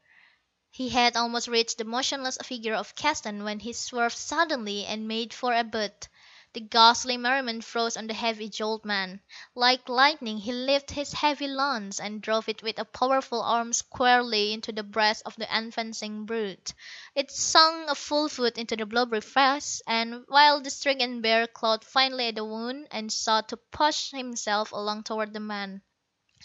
He 0.70 0.88
had 0.88 1.16
almost 1.18 1.48
reached 1.48 1.76
the 1.76 1.84
motionless 1.84 2.38
figure 2.42 2.74
of 2.74 2.94
Keston 2.94 3.44
when 3.44 3.60
he 3.60 3.74
swerved 3.74 4.16
suddenly 4.16 4.86
and 4.86 5.06
made 5.06 5.34
for 5.34 5.52
Abud. 5.52 6.08
The 6.56 6.62
ghastly 6.62 7.18
merriment 7.18 7.64
froze 7.64 7.98
on 7.98 8.06
the 8.06 8.14
heavy 8.14 8.48
jowled 8.48 8.86
man. 8.86 9.20
Like 9.54 9.90
lightning 9.90 10.38
he 10.38 10.52
lifted 10.54 10.94
his 10.94 11.12
heavy 11.12 11.48
lance, 11.48 12.00
and 12.00 12.22
drove 12.22 12.48
it 12.48 12.62
with 12.62 12.78
a 12.78 12.86
powerful 12.86 13.42
arm 13.42 13.74
squarely 13.74 14.54
into 14.54 14.72
the 14.72 14.82
breast 14.82 15.22
of 15.26 15.36
the 15.36 15.54
advancing 15.54 16.24
brute. 16.24 16.72
It 17.14 17.30
sunk 17.30 17.90
a 17.90 17.94
full 17.94 18.30
foot 18.30 18.56
into 18.56 18.74
the 18.74 18.86
blubbery 18.86 19.20
flesh, 19.20 19.82
and 19.86 20.24
while 20.28 20.62
the 20.62 20.70
stricken 20.70 21.20
bear 21.20 21.46
clawed 21.46 21.84
finally 21.84 22.28
at 22.28 22.36
the 22.36 22.44
wound, 22.46 22.88
and 22.90 23.12
sought 23.12 23.50
to 23.50 23.58
push 23.58 24.10
himself 24.12 24.72
along 24.72 25.02
toward 25.02 25.34
the 25.34 25.40
man. 25.40 25.82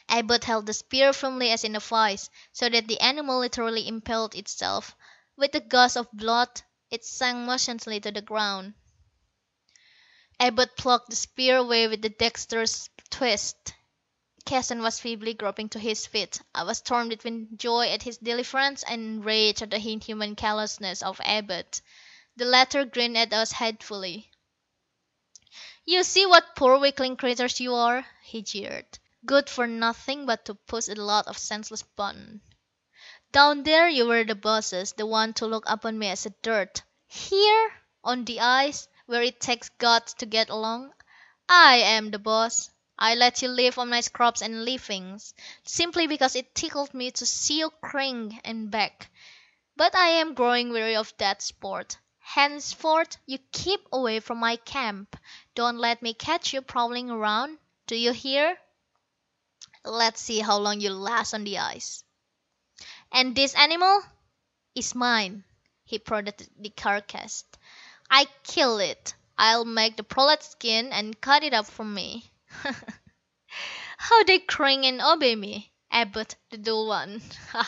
Abud 0.10 0.44
held 0.44 0.66
the 0.66 0.74
spear 0.74 1.14
firmly 1.14 1.52
as 1.52 1.64
in 1.64 1.78
a 1.78 1.80
vise, 1.80 2.30
so 2.52 2.68
that 2.68 2.86
the 2.90 3.00
animal 3.00 3.40
literally 3.40 3.88
impaled 3.88 4.36
itself. 4.36 4.94
With 5.38 5.56
a 5.56 5.62
gush 5.62 5.96
of 5.96 6.12
blood, 6.12 6.64
it 6.90 7.06
sank 7.06 7.46
motionless 7.48 8.02
to 8.02 8.12
the 8.12 8.22
ground. 8.22 8.74
Abud 10.44 10.76
plucked 10.76 11.12
the 11.12 11.16
spear 11.16 11.58
away 11.58 11.88
with 11.88 12.04
a 12.04 12.10
dexterous 12.10 12.90
twist. 13.12 13.76
Keston 14.44 14.82
was 14.82 15.00
feebly 15.00 15.36
groping 15.36 15.70
to 15.70 15.78
his 15.78 16.08
feet. 16.08 16.42
I 16.56 16.64
was 16.64 16.82
torn 16.82 17.10
between 17.10 17.56
joy 17.58 17.90
at 17.90 18.02
his 18.02 18.18
deliverance 18.18 18.82
and 18.82 19.24
rage 19.24 19.62
at 19.62 19.70
the 19.70 19.78
inhuman 19.78 20.36
callousness 20.36 21.04
of 21.04 21.22
Abud. 21.24 21.80
The 22.38 22.46
latter 22.46 22.86
grinned 22.86 23.20
at 23.20 23.34
us 23.34 23.52
hatefully. 23.52 24.32
"You 25.86 26.02
see 26.04 26.26
what 26.26 26.56
poor 26.56 26.80
weakling 26.80 27.18
creatures 27.18 27.60
you 27.60 27.76
are," 27.76 28.08
he 28.24 28.42
jeered. 28.42 28.98
Good 29.24 29.48
for 29.48 29.68
nothing 29.68 30.26
but 30.26 30.46
to 30.46 30.56
push 30.56 30.88
a 30.88 30.96
lot 30.96 31.28
of 31.28 31.38
senseless 31.38 31.84
buttons. 31.84 32.42
Down 33.32 33.62
there 33.62 33.88
you 33.88 34.08
were 34.08 34.24
the 34.24 34.34
bosses, 34.34 34.94
the 34.94 35.06
ones 35.06 35.36
to 35.36 35.46
look 35.46 35.66
upon 35.68 36.00
me 36.00 36.08
as 36.08 36.26
a 36.26 36.32
dirt. 36.42 36.82
Here, 37.06 37.74
on 38.04 38.26
the 38.26 38.40
ice, 38.40 38.88
where 39.12 39.22
it 39.22 39.42
takes 39.42 39.68
guts 39.78 40.14
to 40.14 40.26
get 40.26 40.50
along, 40.50 40.94
I 41.50 41.80
am 41.80 42.12
the 42.12 42.18
boss. 42.18 42.70
I 42.98 43.16
let 43.16 43.42
you 43.42 43.50
live 43.50 43.78
on 43.78 43.90
my 43.90 44.00
scraps 44.00 44.42
and 44.42 44.64
leavings, 44.64 45.34
simply 45.66 46.08
because 46.08 46.38
it 46.38 46.56
tickled 46.56 46.94
me 46.94 47.12
to 47.12 47.26
see 47.26 47.60
you 47.60 47.72
cringe 47.82 48.40
and 48.46 48.72
beg. 48.72 48.94
But 49.76 49.96
I 49.96 50.08
am 50.22 50.34
growing 50.34 50.70
weary 50.70 50.96
of 50.96 51.14
that 51.18 51.42
sport. 51.42 51.98
Henceforth 52.20 53.18
you 53.26 53.40
keep 53.52 53.82
away 53.92 54.22
from 54.22 54.38
my 54.38 54.56
camp. 54.56 55.18
Don't 55.56 55.78
let 55.78 56.02
me 56.02 56.14
catch 56.14 56.54
you 56.54 56.62
prowling 56.62 57.12
around. 57.12 57.58
Do 57.88 57.98
you 57.98 58.14
hear? 58.14 58.58
Let's 59.84 60.22
see 60.22 60.40
how 60.40 60.58
long 60.60 60.80
you 60.80 60.92
last 60.92 61.34
on 61.34 61.44
the 61.44 61.58
ice. 61.58 62.06
And 63.12 63.36
this 63.36 63.56
animal 63.56 64.04
is 64.74 64.96
mine." 64.96 65.44
He 65.84 66.00
prodded 66.00 66.48
the 66.58 66.70
carcass. 66.70 67.44
"I 68.12 68.28
kill 68.44 68.78
it. 68.78 69.16
I'll 69.40 69.66
make 69.66 69.98
the 69.98 70.04
prolat 70.04 70.44
skin 70.44 70.94
and 70.94 71.20
cut 71.20 71.42
it 71.44 71.52
up 71.54 71.66
for 71.66 71.84
me. 71.84 72.32
How 73.98 74.24
they 74.24 74.38
cring 74.40 74.86
and 74.86 75.02
obey 75.02 75.36
me! 75.36 75.74
Abud, 75.92 76.36
the 76.52 76.58
dull 76.60 76.86
one. 76.88 77.22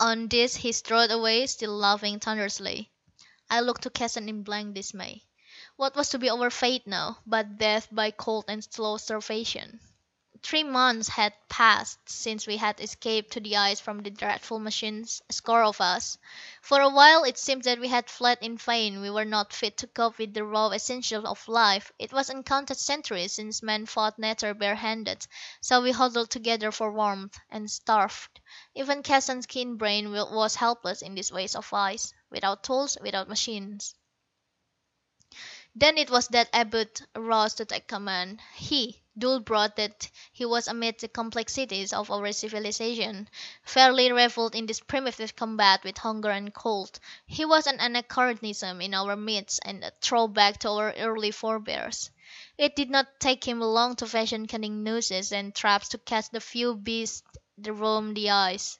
On 0.00 0.28
this 0.28 0.56
he 0.56 0.72
strode 0.72 1.10
away, 1.10 1.46
still 1.46 1.74
laughing 1.76 2.18
thunderously. 2.20 2.90
I 3.50 3.60
looked 3.60 3.82
to 3.82 3.90
Keston 3.90 4.28
in 4.28 4.42
blank 4.42 4.74
dismay. 4.74 5.24
What 5.76 5.96
was 5.96 6.08
to 6.10 6.18
be 6.18 6.30
our 6.30 6.50
fate 6.50 6.86
now, 6.86 7.18
but 7.26 7.58
death 7.58 7.88
by 7.90 8.10
cold 8.12 8.44
and 8.48 8.62
slow 8.64 8.96
starvation? 8.98 9.80
Three 10.42 10.64
months 10.64 11.08
had 11.08 11.34
passed 11.48 12.00
since 12.08 12.48
we 12.48 12.56
had 12.56 12.80
escaped 12.80 13.32
to 13.34 13.40
the 13.40 13.56
ice 13.56 13.78
from 13.78 14.02
the 14.02 14.10
dreadful 14.10 14.58
machines, 14.58 15.22
a 15.30 15.32
score 15.32 15.62
of 15.62 15.80
us. 15.80 16.18
For 16.60 16.80
a 16.80 16.88
while 16.88 17.22
it 17.22 17.38
seemed 17.38 17.62
that 17.62 17.78
we 17.78 17.86
had 17.86 18.10
fled 18.10 18.38
in 18.40 18.58
vain. 18.58 19.00
We 19.00 19.08
were 19.10 19.24
not 19.24 19.52
fit 19.52 19.76
to 19.76 19.86
cope 19.86 20.18
with 20.18 20.34
the 20.34 20.42
raw 20.44 20.70
essentials 20.70 21.24
of 21.26 21.46
life. 21.46 21.92
It 21.98 22.12
was 22.12 22.28
uncounted 22.28 22.76
centuries 22.78 23.34
since 23.34 23.62
men 23.62 23.86
fought 23.86 24.18
nature 24.18 24.52
barehanded, 24.52 25.26
so 25.60 25.80
we 25.80 25.92
huddled 25.92 26.30
together 26.30 26.72
for 26.72 26.90
warmth, 26.90 27.38
and 27.48 27.70
starved. 27.70 28.40
Even 28.74 29.04
Keston's 29.04 29.46
keen 29.46 29.76
brain 29.76 30.10
was 30.10 30.56
helpless 30.56 31.02
in 31.02 31.14
this 31.14 31.30
waste 31.30 31.54
of 31.54 31.72
ice, 31.72 32.12
without 32.30 32.64
tools, 32.64 32.98
without 33.00 33.28
machines. 33.28 33.94
Then 35.74 35.96
it 35.96 36.10
was 36.10 36.28
that 36.28 36.50
Abud 36.52 37.00
arose 37.14 37.54
to 37.54 37.64
take 37.64 37.88
command. 37.88 38.42
He, 38.54 39.00
dull 39.16 39.40
that 39.40 40.10
he 40.30 40.44
was 40.44 40.68
amid 40.68 40.98
the 40.98 41.08
complexities 41.08 41.94
of 41.94 42.10
our 42.10 42.30
civilization, 42.32 43.30
fairly 43.62 44.12
revelled 44.12 44.54
in 44.54 44.66
this 44.66 44.80
primitive 44.80 45.34
combat 45.34 45.82
with 45.82 45.96
hunger 45.96 46.30
and 46.30 46.52
cold. 46.52 47.00
He 47.24 47.46
was 47.46 47.66
an 47.66 47.80
anachronism 47.80 48.82
in 48.82 48.92
our 48.92 49.16
midst, 49.16 49.60
and 49.64 49.82
a 49.82 49.92
throw 50.02 50.28
back 50.28 50.58
to 50.58 50.68
our 50.70 50.92
early 50.92 51.30
forebears. 51.30 52.10
It 52.58 52.76
did 52.76 52.90
not 52.90 53.18
take 53.18 53.48
him 53.48 53.60
long 53.60 53.96
to 53.96 54.06
fashion 54.06 54.46
cunning 54.46 54.82
nooses 54.82 55.32
and 55.32 55.54
traps 55.54 55.88
to 55.88 55.98
catch 55.98 56.28
the 56.28 56.40
few 56.40 56.74
beasts 56.74 57.22
that 57.56 57.72
roamed 57.72 58.18
the 58.18 58.28
ice. 58.28 58.78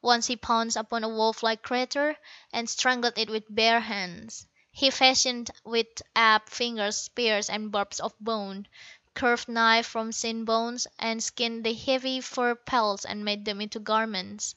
Once 0.00 0.28
he 0.28 0.36
pounced 0.36 0.76
upon 0.76 1.02
a 1.02 1.08
wolf 1.08 1.42
like 1.42 1.62
creature, 1.64 2.16
and 2.52 2.70
strangled 2.70 3.18
it 3.18 3.28
with 3.28 3.42
bare 3.48 3.80
hands. 3.80 4.46
He 4.78 4.90
fashioned 4.90 5.50
with 5.64 5.88
apt 6.14 6.50
fingers 6.50 6.96
spears 6.98 7.50
and 7.50 7.72
barbs 7.72 7.98
of 7.98 8.14
bone, 8.20 8.68
curved 9.12 9.48
knives 9.48 9.88
from 9.88 10.12
shin 10.12 10.44
bones, 10.44 10.86
and 11.00 11.20
skinned 11.20 11.64
the 11.64 11.74
heavy 11.74 12.20
fur 12.20 12.54
pelts 12.54 13.04
and 13.04 13.24
made 13.24 13.44
them 13.44 13.60
into 13.60 13.80
garments. 13.80 14.54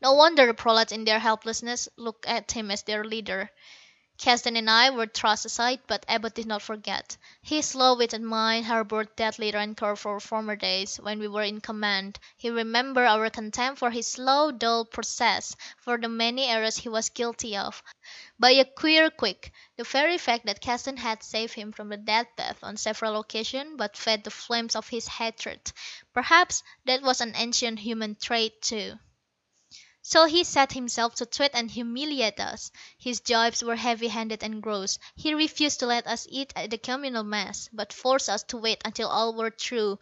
No 0.00 0.14
wonder 0.14 0.46
the 0.46 0.54
prolats 0.54 0.90
in 0.90 1.04
their 1.04 1.18
helplessness 1.18 1.86
looked 1.96 2.24
at 2.24 2.52
him 2.52 2.70
as 2.70 2.82
their 2.84 3.04
leader. 3.04 3.50
Keston 4.22 4.56
and 4.56 4.70
I 4.70 4.88
were 4.90 5.08
thrust 5.08 5.46
aside, 5.46 5.80
but 5.88 6.06
Abud 6.08 6.34
did 6.34 6.46
not 6.46 6.62
forget. 6.62 7.16
His 7.42 7.66
slow 7.66 7.96
wit 7.96 8.12
and 8.12 8.24
mind 8.24 8.66
harbored 8.66 9.16
deadly 9.16 9.50
rancor 9.50 9.96
for 9.96 10.20
former 10.20 10.54
days, 10.54 10.98
when 11.00 11.18
we 11.18 11.26
were 11.26 11.42
in 11.42 11.60
command. 11.60 12.20
He 12.36 12.48
remembered 12.48 13.08
our 13.08 13.28
contempt 13.30 13.80
for 13.80 13.90
his 13.90 14.06
slow, 14.06 14.52
dull 14.52 14.84
process, 14.84 15.56
for 15.76 15.98
the 15.98 16.08
many 16.08 16.44
errors 16.44 16.76
he 16.76 16.88
was 16.88 17.08
guilty 17.08 17.56
of. 17.56 17.82
By 18.38 18.52
a 18.52 18.64
queer 18.64 19.10
quirk, 19.10 19.50
the 19.76 19.82
very 19.82 20.18
fact 20.18 20.46
that 20.46 20.60
Keston 20.60 20.98
had 20.98 21.24
saved 21.24 21.54
him 21.54 21.72
from 21.72 21.88
the 21.88 21.96
death 21.96 22.28
bath 22.36 22.62
on 22.62 22.76
several 22.76 23.18
occasions 23.18 23.74
but 23.76 23.96
fed 23.96 24.22
the 24.22 24.30
flames 24.30 24.76
of 24.76 24.88
his 24.88 25.08
hatred. 25.08 25.72
Perhaps 26.14 26.62
that 26.84 27.02
was 27.02 27.20
an 27.20 27.32
ancient 27.34 27.80
human 27.80 28.14
trait, 28.14 28.62
too. 28.62 29.00
So 30.04 30.24
he 30.26 30.42
set 30.44 30.72
himself 30.72 31.14
to 31.14 31.26
twit 31.26 31.52
and 31.54 31.70
humiliate 31.70 32.40
us. 32.40 32.72
His 32.98 33.20
jibes 33.20 33.62
were 33.62 33.76
heavy 33.76 34.08
handed 34.08 34.42
and 34.42 34.60
gross. 34.60 34.98
He 35.14 35.32
refused 35.32 35.78
to 35.78 35.86
let 35.86 36.06
us 36.08 36.26
eat 36.28 36.52
at 36.56 36.70
the 36.70 36.76
communal 36.76 37.22
mess, 37.22 37.68
but 37.72 37.92
forced 37.92 38.28
us 38.28 38.42
to 38.44 38.56
wait 38.56 38.82
until 38.84 39.08
all 39.08 39.32
were 39.32 39.50
through, 39.50 40.00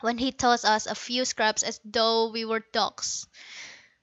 when 0.00 0.18
he 0.18 0.32
tossed 0.32 0.64
us 0.64 0.86
a 0.86 0.96
few 0.96 1.24
scraps 1.24 1.62
as 1.62 1.80
though 1.84 2.28
we 2.28 2.44
were 2.44 2.66
dogs. 2.72 3.28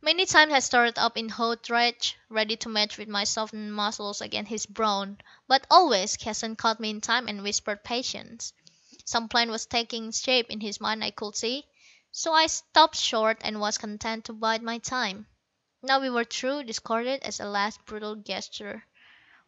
Many 0.02 0.26
times 0.26 0.54
I 0.54 0.60
started 0.60 0.98
up 0.98 1.18
in 1.18 1.30
hot 1.30 1.70
rage, 1.70 2.18
ready 2.30 2.56
to 2.58 2.70
match 2.70 2.98
with 2.98 3.10
my 3.10 3.26
softened 3.26 3.74
muscles 3.74 4.22
against 4.22 4.50
his 4.50 4.66
brawn, 4.66 5.18
but 5.48 5.68
always 5.70 6.18
Keston 6.18 6.56
caught 6.56 6.80
me 6.80 6.90
in 6.90 7.02
time 7.02 7.28
and 7.28 7.44
whispered 7.44 7.84
patience. 7.84 8.54
Some 9.06 9.28
plan 9.30 9.52
was 9.52 9.66
taking 9.66 10.12
shape 10.12 10.50
in 10.50 10.62
his 10.62 10.80
mind 10.80 11.04
I 11.04 11.12
could 11.12 11.36
see, 11.36 11.68
so 12.12 12.34
I 12.34 12.48
stopped 12.48 12.96
short 12.96 13.40
and 13.42 13.60
was 13.60 13.78
content 13.78 14.26
to 14.26 14.34
bide 14.34 14.64
my 14.64 14.78
time. 14.78 15.28
Now 15.86 16.00
we 16.00 16.10
were 16.10 16.24
through, 16.24 16.64
discarded 16.64 17.24
as 17.24 17.42
a 17.42 17.46
last 17.46 17.84
brutal 17.84 18.16
gesture. 18.16 18.86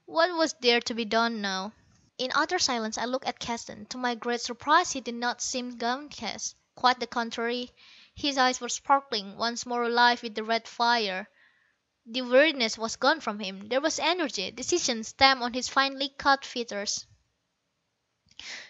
What 0.04 0.36
was 0.36 0.54
there 0.60 0.82
to 0.82 0.94
be 0.94 1.06
done 1.06 1.40
now? 1.40 1.72
In 2.18 2.34
utter 2.36 2.60
silence 2.60 2.98
I 2.98 3.06
looked 3.06 3.26
at 3.26 3.40
Keston. 3.40 3.86
To 3.86 3.98
my 3.98 4.16
great 4.16 4.42
surprise 4.42 4.92
he 4.92 5.00
did 5.00 5.16
not 5.16 5.42
seem 5.42 5.78
downcast. 5.78 6.58
Quite 6.76 7.00
the 7.00 7.08
contrary. 7.08 7.72
His 8.14 8.38
eyes 8.38 8.60
were 8.60 8.68
sparkling, 8.68 9.38
once 9.38 9.66
more 9.66 9.84
alive 9.84 10.22
with 10.24 10.36
the 10.36 10.44
red 10.44 10.68
fire. 10.68 11.30
The 12.06 12.22
weariness 12.22 12.78
was 12.78 12.98
gone 12.98 13.22
from 13.22 13.40
him. 13.40 13.70
There 13.70 13.80
was 13.80 13.98
energy, 13.98 14.52
decision 14.52 15.06
stamped 15.06 15.42
on 15.42 15.54
his 15.54 15.70
finely 15.70 16.10
cut 16.10 16.44
features. 16.44 17.08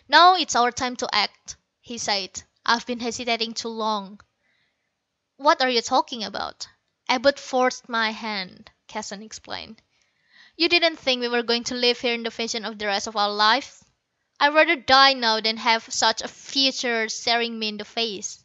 "Now 0.07 0.35
it's 0.35 0.55
our 0.55 0.71
time 0.71 0.95
to 0.97 1.09
act," 1.11 1.57
he 1.81 1.97
said. 1.97 2.43
"I've 2.63 2.85
been 2.85 2.99
hesitating 2.99 3.55
too 3.55 3.69
long." 3.69 4.21
"What 5.37 5.63
are 5.63 5.69
you 5.71 5.81
talking 5.81 6.23
about?" 6.23 6.67
"Abud 7.07 7.39
forced 7.39 7.87
my 7.87 8.09
hand," 8.09 8.71
Keston 8.87 9.21
explained. 9.21 9.79
"You 10.57 10.67
didn't 10.67 10.97
think 10.97 11.21
we 11.21 11.27
were 11.27 11.43
going 11.43 11.63
to 11.65 11.75
live 11.75 11.99
here 11.99 12.15
in 12.15 12.23
the 12.23 12.31
fashion 12.31 12.65
of 12.65 12.79
the 12.79 12.87
rest 12.87 13.05
of 13.05 13.15
our 13.15 13.29
lives? 13.29 13.85
I'd 14.39 14.55
rather 14.55 14.75
die 14.75 15.13
now 15.13 15.39
than 15.39 15.57
have 15.57 15.93
such 15.93 16.21
a 16.23 16.27
future 16.27 17.07
staring 17.09 17.59
me 17.59 17.67
in 17.67 17.77
the 17.77 17.85
face. 17.85 18.43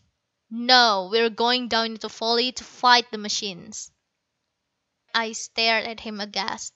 No, 0.50 1.08
we're 1.10 1.30
going 1.30 1.68
down 1.68 1.86
into 1.92 2.10
folly 2.10 2.52
to 2.52 2.62
fight 2.62 3.10
the 3.10 3.16
machines." 3.16 3.90
I 5.14 5.32
stared 5.32 5.86
at 5.86 6.00
him 6.00 6.20
aghast. 6.20 6.74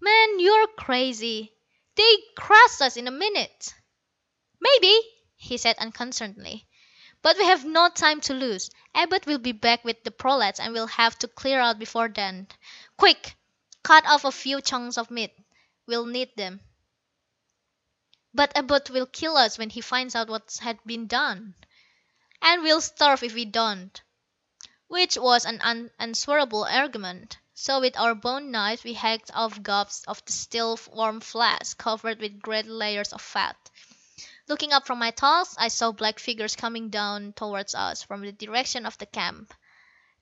"Man, 0.00 0.40
you're 0.40 0.66
crazy. 0.66 1.52
They'd 1.94 2.24
crush 2.36 2.80
us 2.80 2.96
in 2.96 3.06
a 3.06 3.12
minute." 3.12 3.72
"Maybe," 4.58 5.00
he 5.36 5.58
said 5.58 5.78
unconcernedly. 5.78 6.66
But 7.22 7.38
we 7.38 7.46
have 7.46 7.64
no 7.64 7.88
time 7.88 8.20
to 8.22 8.34
lose. 8.34 8.68
Abud 8.94 9.26
will 9.26 9.38
be 9.38 9.52
back 9.52 9.84
with 9.84 10.02
the 10.02 10.10
prolats 10.10 10.58
and 10.58 10.72
we'll 10.72 10.88
have 10.88 11.16
to 11.20 11.28
clear 11.28 11.60
out 11.60 11.78
before 11.78 12.08
then. 12.08 12.48
Quick, 12.96 13.36
cut 13.84 14.04
off 14.06 14.24
a 14.24 14.32
few 14.32 14.60
chunks 14.60 14.98
of 14.98 15.08
meat. 15.08 15.32
We'll 15.86 16.06
need 16.06 16.34
them." 16.36 16.60
"But 18.34 18.52
Abud 18.56 18.90
will 18.90 19.06
kill 19.06 19.36
us 19.36 19.56
when 19.56 19.70
he 19.70 19.80
finds 19.80 20.16
out 20.16 20.28
what 20.28 20.58
has 20.62 20.76
been 20.84 21.06
done." 21.06 21.54
"And 22.40 22.64
we'll 22.64 22.80
starve 22.80 23.22
if 23.22 23.34
we 23.34 23.44
don't." 23.44 24.02
Which 24.88 25.16
was 25.16 25.44
an 25.44 25.60
unanswerable 25.60 26.64
argument. 26.64 27.38
So 27.54 27.78
with 27.80 27.96
our 27.96 28.16
bone 28.16 28.50
knives 28.50 28.82
we 28.82 28.94
hacked 28.94 29.30
off 29.32 29.62
gobs 29.62 30.02
of 30.08 30.24
the 30.24 30.32
still 30.32 30.76
warm 30.90 31.20
flesh, 31.20 31.74
covered 31.74 32.18
with 32.18 32.42
great 32.42 32.66
layers 32.66 33.12
of 33.12 33.22
fat. 33.22 33.70
Looking 34.46 34.74
up 34.74 34.86
from 34.86 34.98
my 34.98 35.10
task, 35.10 35.56
I 35.58 35.68
saw 35.68 35.90
black 35.90 36.18
figures 36.18 36.54
coming 36.54 36.90
down 36.90 37.32
towards 37.32 37.74
us 37.74 38.02
from 38.02 38.20
the 38.20 38.30
direction 38.32 38.84
of 38.84 38.98
the 38.98 39.06
camp. 39.06 39.54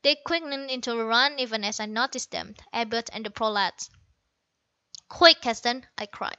They 0.02 0.14
quickened 0.14 0.70
into 0.70 0.92
a 0.92 1.04
run 1.04 1.40
even 1.40 1.64
as 1.64 1.80
I 1.80 1.86
noticed 1.86 2.30
them, 2.30 2.54
Abud 2.72 3.10
and 3.12 3.26
the 3.26 3.30
prolats. 3.30 3.90
"Quick, 5.08 5.40
Keston!" 5.42 5.88
I 5.98 6.06
cried. 6.06 6.38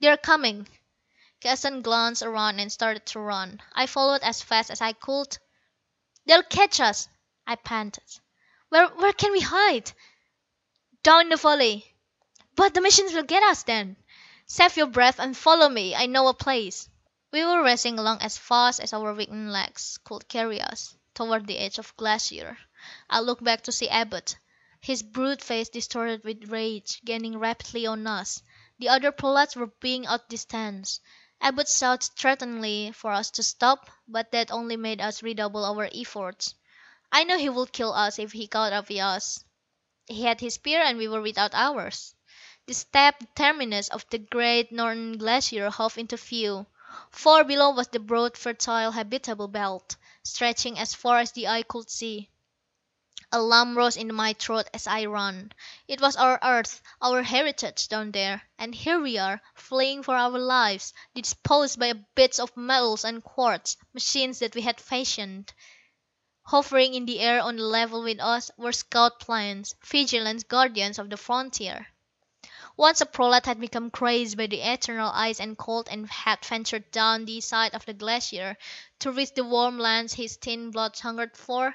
"They're 0.00 0.18
coming!" 0.18 0.68
Keston 1.40 1.80
glanced 1.80 2.22
around 2.22 2.60
and 2.60 2.70
started 2.70 3.06
to 3.06 3.20
run. 3.20 3.62
I 3.72 3.86
followed 3.86 4.20
as 4.20 4.42
fast 4.42 4.70
as 4.70 4.82
I 4.82 4.92
could. 4.92 5.38
"They'll 6.26 6.42
catch 6.42 6.78
us!" 6.78 7.08
I 7.46 7.56
panted. 7.56 8.20
"Where 8.68 8.88
where 8.88 9.14
can 9.14 9.32
we 9.32 9.40
hide?" 9.40 9.92
"Down 11.02 11.30
the 11.30 11.36
valley." 11.38 11.96
"But 12.54 12.74
the 12.74 12.82
machines 12.82 13.14
will 13.14 13.22
get 13.22 13.42
us 13.42 13.62
then." 13.62 13.96
"Save 14.54 14.76
your 14.76 14.86
breath 14.88 15.18
and 15.18 15.34
follow 15.34 15.66
me. 15.70 15.94
I 15.94 16.04
know 16.04 16.28
a 16.28 16.34
place." 16.34 16.86
We 17.30 17.42
were 17.42 17.62
racing 17.62 17.98
along 17.98 18.18
as 18.20 18.36
fast 18.36 18.80
as 18.80 18.92
our 18.92 19.14
weakened 19.14 19.50
legs 19.50 19.98
could 20.04 20.28
carry 20.28 20.60
us, 20.60 20.94
toward 21.14 21.46
the 21.46 21.56
edge 21.56 21.78
of 21.78 21.86
the 21.86 21.94
glacier. 21.96 22.58
I 23.08 23.20
looked 23.20 23.42
back 23.42 23.62
to 23.62 23.72
see 23.72 23.88
Abud, 23.88 24.34
his 24.78 25.02
brute 25.02 25.40
face 25.40 25.70
distorted 25.70 26.22
with 26.22 26.50
rage, 26.50 27.00
gaining 27.02 27.38
rapidly 27.38 27.86
on 27.86 28.06
us. 28.06 28.42
The 28.78 28.90
other 28.90 29.10
prolats 29.10 29.56
were 29.56 29.68
being 29.80 30.06
outdistanced. 30.06 31.00
Abud 31.40 31.66
shouted 31.70 32.10
threateningly 32.14 32.92
for 32.92 33.10
us 33.10 33.30
to 33.30 33.42
stop, 33.42 33.88
but 34.06 34.32
that 34.32 34.50
only 34.50 34.76
made 34.76 35.00
us 35.00 35.22
redouble 35.22 35.64
our 35.64 35.88
efforts. 35.94 36.54
I 37.10 37.24
knew 37.24 37.38
he 37.38 37.48
would 37.48 37.72
kill 37.72 37.94
us 37.94 38.18
if 38.18 38.32
he 38.32 38.46
caught 38.48 38.74
up 38.74 38.90
with 38.90 38.98
us. 39.00 39.42
He 40.04 40.24
had 40.24 40.40
his 40.42 40.52
spear 40.56 40.82
and 40.82 40.98
we 40.98 41.08
were 41.08 41.22
without 41.22 41.54
ours. 41.54 42.14
The 42.72 42.76
steep 42.76 43.34
terminus 43.34 43.88
of 43.88 44.06
the 44.08 44.16
great 44.16 44.72
northern 44.72 45.18
glacier 45.18 45.68
hove 45.68 45.98
into 45.98 46.16
view. 46.16 46.64
Far 47.10 47.44
below 47.44 47.72
was 47.72 47.88
the 47.88 48.00
broad 48.00 48.38
fertile 48.38 48.92
habitable 48.92 49.48
belt, 49.48 49.96
stretching 50.22 50.78
as 50.78 50.94
far 50.94 51.18
as 51.18 51.32
the 51.32 51.48
eye 51.48 51.64
could 51.64 51.90
see. 51.90 52.30
A 53.30 53.42
lump 53.42 53.76
rose 53.76 53.98
in 53.98 54.14
my 54.14 54.32
throat 54.32 54.70
as 54.72 54.86
I 54.86 55.04
ran. 55.04 55.52
It 55.86 56.00
was 56.00 56.16
our 56.16 56.38
Earth, 56.42 56.80
our 57.02 57.22
heritage, 57.22 57.88
down 57.88 58.10
there. 58.10 58.40
And 58.58 58.74
here 58.74 59.02
we 59.02 59.18
are, 59.18 59.42
fleeing 59.54 60.02
for 60.02 60.16
our 60.16 60.38
lives, 60.38 60.94
disposed 61.14 61.78
by 61.78 61.92
bits 62.14 62.38
of 62.38 62.56
metals 62.56 63.04
and 63.04 63.22
quartz, 63.22 63.76
machines 63.92 64.38
that 64.38 64.54
we 64.54 64.62
had 64.62 64.80
fashioned. 64.80 65.52
Hovering 66.44 66.94
in 66.94 67.04
the 67.04 67.20
air 67.20 67.42
on 67.42 67.58
a 67.58 67.62
level 67.62 68.02
with 68.02 68.18
us 68.18 68.50
were 68.56 68.72
scout 68.72 69.20
planes, 69.20 69.74
vigilant 69.84 70.48
guardians 70.48 70.98
of 70.98 71.10
the 71.10 71.18
frontier. 71.18 71.86
Once 72.78 73.02
a 73.02 73.04
prolat 73.04 73.44
had 73.44 73.60
become 73.60 73.90
crazed 73.90 74.34
by 74.38 74.46
the 74.46 74.62
eternal 74.62 75.10
ice 75.12 75.38
and 75.38 75.58
cold 75.58 75.86
and 75.90 76.08
had 76.08 76.42
ventured 76.42 76.90
down 76.90 77.26
the 77.26 77.38
side 77.38 77.74
of 77.74 77.84
the 77.84 77.92
Glacier 77.92 78.56
to 78.98 79.12
reach 79.12 79.34
the 79.34 79.44
warm 79.44 79.78
lands 79.78 80.14
his 80.14 80.36
thin 80.36 80.70
blood 80.70 80.98
hungered 80.98 81.36
for. 81.36 81.74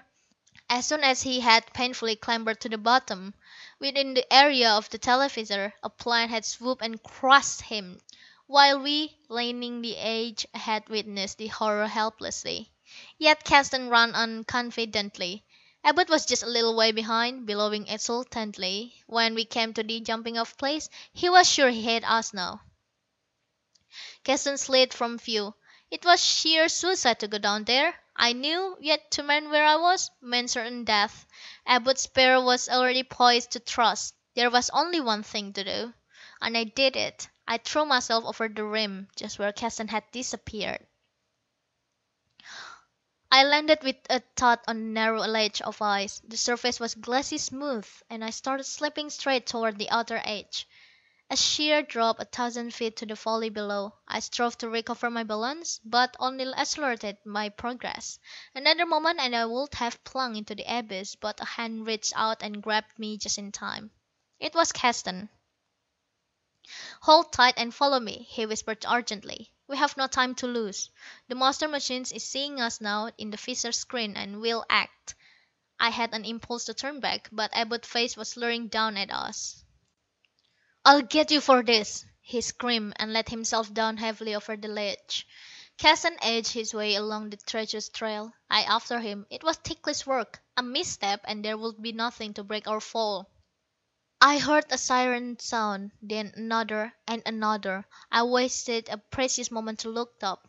As 0.68 0.88
soon 0.88 1.04
as 1.04 1.22
he 1.22 1.40
had 1.42 1.72
painfully 1.72 2.16
clambered 2.16 2.60
to 2.62 2.70
the 2.70 2.80
bottom, 2.80 3.36
within 3.78 4.16
the 4.16 4.34
area 4.34 4.72
of 4.72 4.90
the 4.90 4.98
televisor, 4.98 5.72
a 5.84 5.90
plane 5.92 6.30
had 6.30 6.46
swooped 6.46 6.82
and 6.82 7.04
crushed 7.04 7.62
him, 7.62 8.02
while 8.48 8.80
we, 8.80 9.20
lining 9.30 9.84
the 9.84 9.98
edge, 9.98 10.48
had 10.56 10.90
witnessed 10.90 11.38
the 11.38 11.46
horror 11.46 11.86
helplessly. 11.88 12.72
Yet 13.20 13.44
Keston 13.44 13.90
ran 13.90 14.16
on 14.16 14.46
confidently. 14.46 15.46
Abud 15.90 16.10
was 16.10 16.26
just 16.26 16.44
a 16.44 16.48
little 16.48 16.76
way 16.76 16.92
behind, 16.92 17.46
bellowing 17.46 17.88
exultantly. 17.88 19.02
When 19.06 19.36
we 19.36 19.46
came 19.46 19.74
to 19.74 19.84
the 19.84 20.02
jumping 20.02 20.38
off 20.38 20.58
place, 20.58 20.90
he 21.14 21.30
was 21.30 21.50
sure 21.50 21.70
he 21.70 21.84
had 21.84 22.04
us 22.04 22.34
now. 22.34 22.60
Keston 24.26 24.58
slid 24.58 24.94
from 24.94 25.18
view. 25.18 25.56
It 25.90 26.04
was 26.04 26.22
sheer 26.22 26.68
suicide 26.68 27.22
to 27.22 27.30
go 27.30 27.38
down 27.38 27.64
there, 27.64 27.96
I 28.18 28.34
knew, 28.34 28.76
yet 28.82 29.12
to 29.12 29.22
man 29.22 29.52
where 29.52 29.64
I 29.66 29.76
was, 29.76 30.10
meant 30.20 30.50
certain 30.50 30.84
death. 30.84 31.28
Abud's 31.68 32.02
spear 32.02 32.42
was 32.42 32.68
already 32.68 33.04
poised 33.04 33.52
to 33.52 33.60
thrust. 33.60 34.16
There 34.34 34.50
was 34.50 34.72
only 34.72 35.00
one 35.00 35.22
thing 35.22 35.54
to 35.54 35.64
do. 35.64 35.94
And 36.42 36.58
I 36.58 36.64
did 36.64 36.96
it. 36.96 37.30
I 37.48 37.60
threw 37.60 37.86
myself 37.86 38.26
over 38.26 38.48
the 38.50 38.64
rim, 38.64 39.08
just 39.16 39.38
where 39.38 39.54
Keston 39.54 39.90
had 39.90 40.10
disappeared. 40.12 40.87
I 43.32 43.44
landed 43.44 43.84
with 43.84 43.96
a 44.10 44.22
thud 44.36 44.60
on 44.68 44.78
a 44.78 44.80
narrow 44.80 45.22
ledge 45.22 45.62
of 45.62 45.82
ice. 45.82 46.20
The 46.28 46.36
surface 46.36 46.80
was 46.80 46.94
glassy 46.96 47.38
smooth, 47.38 47.88
and 48.10 48.24
I 48.24 48.32
started 48.32 48.66
slipping 48.66 49.10
straight 49.10 49.48
toward 49.48 49.78
the 49.78 49.90
outer 49.90 50.22
edge. 50.26 50.68
A 51.30 51.38
sheer 51.38 51.82
drop 51.82 52.20
a 52.20 52.26
thousand 52.26 52.74
feet 52.74 52.98
to 52.98 53.06
the 53.06 53.16
valley 53.16 53.50
below. 53.50 53.94
I 54.08 54.20
strove 54.20 54.58
to 54.58 54.70
recover 54.70 55.10
my 55.10 55.24
balance, 55.24 55.80
but 55.86 56.16
only 56.20 56.46
accelerated 56.54 57.18
my 57.26 57.50
progress. 57.50 58.20
Another 58.54 58.86
moment 58.86 59.20
and 59.22 59.36
I 59.36 59.46
would 59.46 59.74
have 59.76 60.04
plunged 60.04 60.38
into 60.40 60.56
the 60.56 60.66
abyss, 60.68 61.16
but 61.16 61.40
a 61.40 61.46
hand 61.46 61.88
reached 61.88 62.14
out 62.16 62.44
and 62.44 62.62
grabbed 62.62 63.00
me 63.00 63.18
just 63.18 63.38
in 63.38 63.52
time. 63.52 63.92
It 64.40 64.54
was 64.54 64.72
Keston. 64.72 65.30
"Hold 67.04 67.32
tight 67.32 67.54
and 67.56 67.74
follow 67.74 67.98
me," 67.98 68.28
he 68.30 68.46
whispered 68.46 68.84
urgently. 68.86 69.54
"We 69.70 69.78
have 69.78 69.96
no 69.96 70.06
time 70.06 70.36
to 70.36 70.48
lose. 70.48 70.90
The 71.30 71.36
master 71.36 71.66
machine 71.70 72.02
is 72.12 72.26
seeing 72.26 72.60
us 72.60 72.82
now 72.82 73.10
in 73.18 73.30
the 73.30 73.38
visor 73.38 73.72
screen 73.72 74.18
and 74.18 74.42
will 74.42 74.66
act." 74.70 75.16
I 75.80 75.92
had 75.92 76.14
an 76.14 76.26
impulse 76.26 76.66
to 76.66 76.74
turn 76.74 77.00
back, 77.00 77.30
but 77.32 77.56
Abud's 77.56 77.88
face 77.88 78.18
was 78.18 78.36
leering 78.36 78.68
down 78.68 78.98
at 78.98 79.12
us. 79.12 79.64
"I'll 80.84 81.04
get 81.04 81.32
you 81.32 81.40
for 81.40 81.64
this!" 81.64 82.04
he 82.20 82.42
screamed, 82.42 82.96
and 82.98 83.14
let 83.14 83.30
himself 83.30 83.74
down 83.74 83.96
heavily 83.96 84.36
over 84.36 84.58
the 84.58 84.68
ledge. 84.68 85.26
Keston 85.78 86.18
edged 86.22 86.52
his 86.52 86.74
way 86.74 86.96
along 86.96 87.30
the 87.30 87.38
treacherous 87.38 87.88
trail, 87.88 88.34
I 88.50 88.64
after 88.64 89.00
him. 89.00 89.26
It 89.30 89.42
was 89.42 89.56
ticklish 89.56 90.06
work. 90.06 90.42
A 90.58 90.64
misstep, 90.64 91.22
and 91.24 91.46
there 91.46 91.58
would 91.58 91.82
be 91.82 91.94
nothing 91.94 92.34
to 92.34 92.44
break 92.44 92.68
our 92.68 92.82
fall. 92.82 93.32
I 94.22 94.40
heard 94.40 94.66
a 94.72 94.80
siren 94.80 95.38
sound, 95.38 95.92
then 96.02 96.34
another, 96.36 96.92
and 97.08 97.22
another. 97.26 97.86
I 98.12 98.24
wasted 98.24 98.90
a 98.90 98.98
precious 98.98 99.52
moment 99.52 99.80
to 99.82 99.90
look 99.90 100.16
up. 100.24 100.48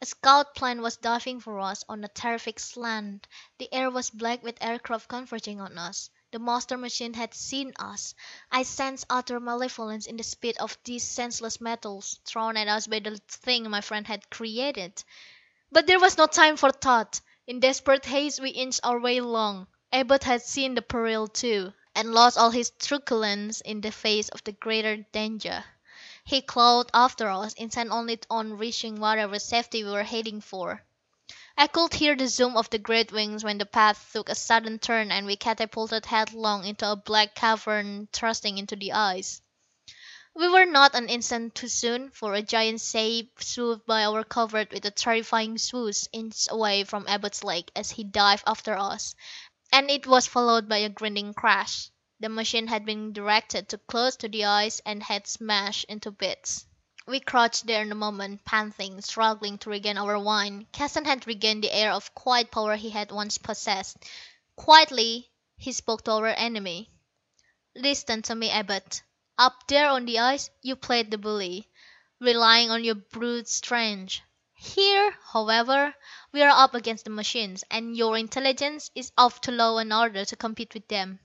A 0.00 0.06
scout 0.06 0.56
plane 0.56 0.82
was 0.82 0.96
diving 0.96 1.40
for 1.40 1.60
us 1.60 1.84
on 1.88 2.02
a 2.02 2.08
terrific 2.08 2.58
slant. 2.58 3.28
The 3.58 3.72
air 3.72 3.90
was 3.90 4.10
black 4.10 4.42
with 4.42 4.58
aircraft 4.60 5.08
converging 5.08 5.60
on 5.60 5.78
us. 5.78 6.10
The 6.32 6.40
master 6.40 6.76
machine 6.76 7.14
had 7.14 7.32
seen 7.32 7.72
us. 7.78 8.12
I 8.50 8.64
sensed 8.64 9.06
utter 9.08 9.38
malevolence 9.38 10.06
in 10.06 10.16
the 10.16 10.24
speed 10.24 10.56
of 10.58 10.76
these 10.82 11.04
senseless 11.04 11.60
metals, 11.60 12.18
thrown 12.24 12.56
at 12.56 12.66
us 12.66 12.88
by 12.88 12.98
the 12.98 13.18
thing 13.28 13.70
my 13.70 13.82
friend 13.82 14.06
had 14.06 14.30
created. 14.30 15.04
But 15.70 15.86
there 15.86 16.00
was 16.00 16.18
no 16.18 16.26
time 16.26 16.56
for 16.56 16.72
thought. 16.72 17.20
In 17.46 17.60
desperate 17.60 18.04
haste 18.04 18.40
we 18.40 18.50
inched 18.50 18.80
our 18.82 18.98
way 18.98 19.18
along. 19.18 19.68
Abud 19.92 20.24
had 20.24 20.42
seen 20.42 20.74
the 20.74 20.82
peril 20.82 21.28
too, 21.28 21.72
and 21.94 22.12
lost 22.12 22.36
all 22.36 22.50
his 22.50 22.70
truculence 22.78 23.60
in 23.60 23.80
the 23.80 23.92
face 23.92 24.28
of 24.30 24.42
the 24.44 24.52
greater 24.52 24.96
danger. 25.12 25.64
He 26.24 26.42
clawed 26.42 26.90
after 26.94 27.28
us, 27.28 27.52
intent 27.54 27.90
only 27.90 28.18
on 28.30 28.58
reaching 28.58 29.00
whatever 29.00 29.38
safety 29.38 29.84
we 29.84 29.90
were 29.90 30.02
heading 30.02 30.40
for. 30.40 30.82
I 31.56 31.68
could 31.68 31.94
hear 31.94 32.16
the 32.16 32.26
zoom 32.26 32.56
of 32.56 32.68
the 32.70 32.78
great 32.78 33.12
wings 33.12 33.44
when 33.44 33.58
the 33.58 33.66
path 33.66 34.10
took 34.12 34.28
a 34.28 34.34
sudden 34.34 34.78
turn 34.80 35.12
and 35.12 35.24
we 35.24 35.36
catapulted 35.36 36.06
headlong 36.06 36.64
into 36.64 36.90
a 36.90 36.96
black 36.96 37.34
cavern 37.34 38.08
thrusting 38.12 38.58
into 38.58 38.74
the 38.74 38.92
ice. 38.92 39.40
We 40.34 40.48
were 40.48 40.66
not 40.66 40.96
an 40.96 41.08
instant 41.08 41.54
too 41.54 41.68
soon, 41.68 42.10
for 42.10 42.34
a 42.34 42.42
giant 42.42 42.80
shape 42.80 43.40
swooped 43.40 43.86
by 43.86 44.04
our 44.04 44.24
covert 44.24 44.72
with 44.72 44.84
a 44.84 44.90
terrifying 44.90 45.58
swoosh, 45.58 46.08
inches 46.12 46.48
away 46.50 46.82
from 46.82 47.06
Abud's 47.06 47.44
leg 47.44 47.70
as 47.76 47.92
he 47.92 48.02
dived 48.02 48.42
after 48.44 48.76
us, 48.76 49.14
and 49.74 49.90
it 49.90 50.06
was 50.06 50.28
followed 50.28 50.68
by 50.68 50.76
a 50.78 50.88
grinding 50.88 51.34
crash. 51.34 51.90
The 52.20 52.28
machine 52.28 52.68
had 52.68 52.84
been 52.86 53.12
directed 53.12 53.68
too 53.68 53.78
close 53.78 54.14
to 54.18 54.28
the 54.28 54.44
ice 54.44 54.80
and 54.86 55.02
had 55.02 55.26
smashed 55.26 55.86
into 55.86 56.12
bits. 56.12 56.64
We 57.08 57.18
crouched 57.18 57.66
there 57.66 57.82
in 57.82 57.90
a 57.90 57.96
moment, 57.96 58.44
panting, 58.44 59.00
struggling 59.00 59.58
to 59.58 59.70
regain 59.70 59.98
our 59.98 60.16
wind. 60.16 60.70
Keston 60.70 61.04
had 61.06 61.26
regained 61.26 61.64
the 61.64 61.74
air 61.74 61.90
of 61.90 62.14
quiet 62.14 62.52
power 62.52 62.76
he 62.76 62.90
had 62.90 63.10
once 63.10 63.36
possessed. 63.36 63.96
Quietly 64.54 65.28
he 65.56 65.72
spoke 65.72 66.04
to 66.04 66.12
our 66.12 66.28
enemy. 66.28 66.88
"Listen 67.74 68.22
to 68.22 68.36
me, 68.36 68.52
Abud. 68.52 69.00
Up 69.36 69.66
there 69.66 69.88
on 69.88 70.04
the 70.06 70.20
ice, 70.20 70.50
you 70.62 70.76
played 70.76 71.10
the 71.10 71.18
bully, 71.18 71.68
relying 72.20 72.70
on 72.70 72.84
your 72.84 72.94
brute 72.94 73.48
strength. 73.48 74.20
Here, 74.64 75.16
however, 75.32 75.94
we 76.32 76.42
are 76.42 76.48
up 76.64 76.74
against 76.74 77.04
the 77.04 77.10
machines, 77.10 77.62
and 77.70 77.94
your 77.96 78.16
intelligence 78.16 78.90
is 78.94 79.12
of 79.16 79.40
too 79.40 79.52
low 79.52 79.76
an 79.78 79.92
order 79.92 80.24
to 80.24 80.36
compete 80.36 80.74
with 80.74 80.88
them. 80.88 81.20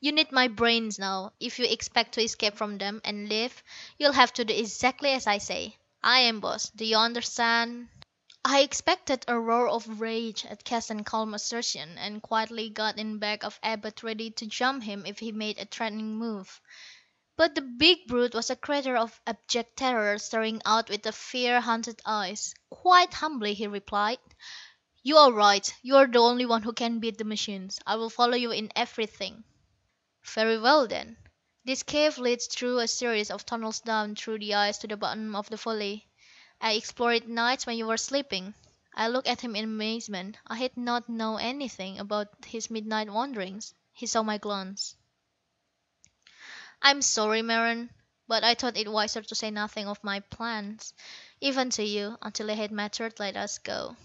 You 0.00 0.10
need 0.10 0.32
my 0.32 0.48
brains 0.48 0.98
now. 0.98 1.34
If 1.38 1.58
you 1.58 1.66
expect 1.66 2.14
to 2.14 2.22
escape 2.22 2.56
from 2.56 2.78
them, 2.78 3.00
and 3.04 3.28
live, 3.28 3.62
you'll 3.98 4.12
have 4.14 4.32
to 4.32 4.44
do 4.44 4.54
exactly 4.54 5.10
as 5.10 5.26
I 5.26 5.38
say. 5.38 5.76
I 6.02 6.20
am 6.20 6.40
boss, 6.40 6.70
do 6.70 6.84
you 6.84 6.96
understand?" 6.96 7.90
I 8.44 8.62
expected 8.62 9.24
a 9.28 9.38
roar 9.38 9.68
of 9.68 10.00
rage 10.00 10.46
at 10.46 10.64
Keston's 10.64 11.02
calm 11.04 11.34
assertion, 11.34 11.98
and 11.98 12.22
quietly 12.22 12.70
got 12.70 12.96
in 12.98 13.18
back 13.18 13.44
of 13.44 13.60
Abud 13.62 14.02
ready 14.02 14.30
to 14.30 14.46
jump 14.46 14.82
him 14.82 15.04
if 15.04 15.18
he 15.18 15.30
made 15.30 15.58
a 15.58 15.66
threatening 15.66 16.16
move. 16.16 16.60
But 17.38 17.54
the 17.54 17.62
big 17.62 18.06
brute 18.08 18.34
was 18.34 18.50
a 18.50 18.56
creature 18.56 18.96
of 18.96 19.18
abject 19.26 19.76
terror, 19.78 20.18
staring 20.18 20.60
out 20.66 20.90
with 20.90 21.06
fear 21.14 21.60
haunted 21.60 22.02
eyes. 22.04 22.52
Quite 22.68 23.14
humbly 23.14 23.54
he 23.54 23.68
replied: 23.68 24.18
"You 25.04 25.16
are 25.18 25.32
right. 25.32 25.72
You 25.80 25.96
are 25.96 26.08
the 26.08 26.18
only 26.18 26.44
one 26.46 26.62
who 26.64 26.72
can 26.72 26.98
beat 26.98 27.16
the 27.16 27.24
machines. 27.24 27.78
I 27.86 27.94
will 27.94 28.10
follow 28.10 28.34
you 28.34 28.50
in 28.50 28.72
everything." 28.74 29.44
"Very 30.24 30.58
well, 30.58 30.88
then. 30.88 31.16
This 31.64 31.84
cave 31.84 32.18
leads 32.18 32.48
through 32.48 32.80
a 32.80 32.88
series 32.88 33.30
of 33.30 33.46
tunnels 33.46 33.80
down 33.80 34.16
through 34.16 34.40
the 34.40 34.54
ice 34.54 34.78
to 34.78 34.88
the 34.88 34.96
bottom 34.96 35.36
of 35.36 35.48
the 35.48 35.56
valley. 35.56 36.08
I 36.60 36.72
explored 36.72 37.14
it 37.22 37.28
nights 37.28 37.66
when 37.66 37.78
you 37.78 37.86
were 37.86 37.98
sleeping." 37.98 38.54
I 38.96 39.06
looked 39.06 39.28
at 39.28 39.42
him 39.42 39.54
in 39.54 39.62
amazement. 39.64 40.36
I 40.46 40.56
had 40.56 40.76
not 40.76 41.08
known 41.08 41.40
anything 41.40 42.00
about 42.00 42.28
his 42.46 42.68
midnight 42.68 43.08
wanderings. 43.10 43.74
He 43.92 44.06
saw 44.06 44.24
my 44.24 44.38
glance. 44.38 44.96
"I'm 46.80 47.02
sorry, 47.02 47.42
Meron, 47.42 47.90
but 48.28 48.44
I 48.44 48.54
thought 48.54 48.76
it 48.76 48.92
wiser 48.92 49.20
to 49.22 49.34
say 49.34 49.50
nothing 49.50 49.88
of 49.88 50.04
my 50.04 50.20
plans, 50.20 50.94
even 51.40 51.70
to 51.70 51.82
you, 51.82 52.16
until 52.22 52.46
they 52.46 52.54
had 52.54 52.70
matured. 52.70 53.18
Let 53.18 53.36
us 53.36 53.58
go." 53.58 53.96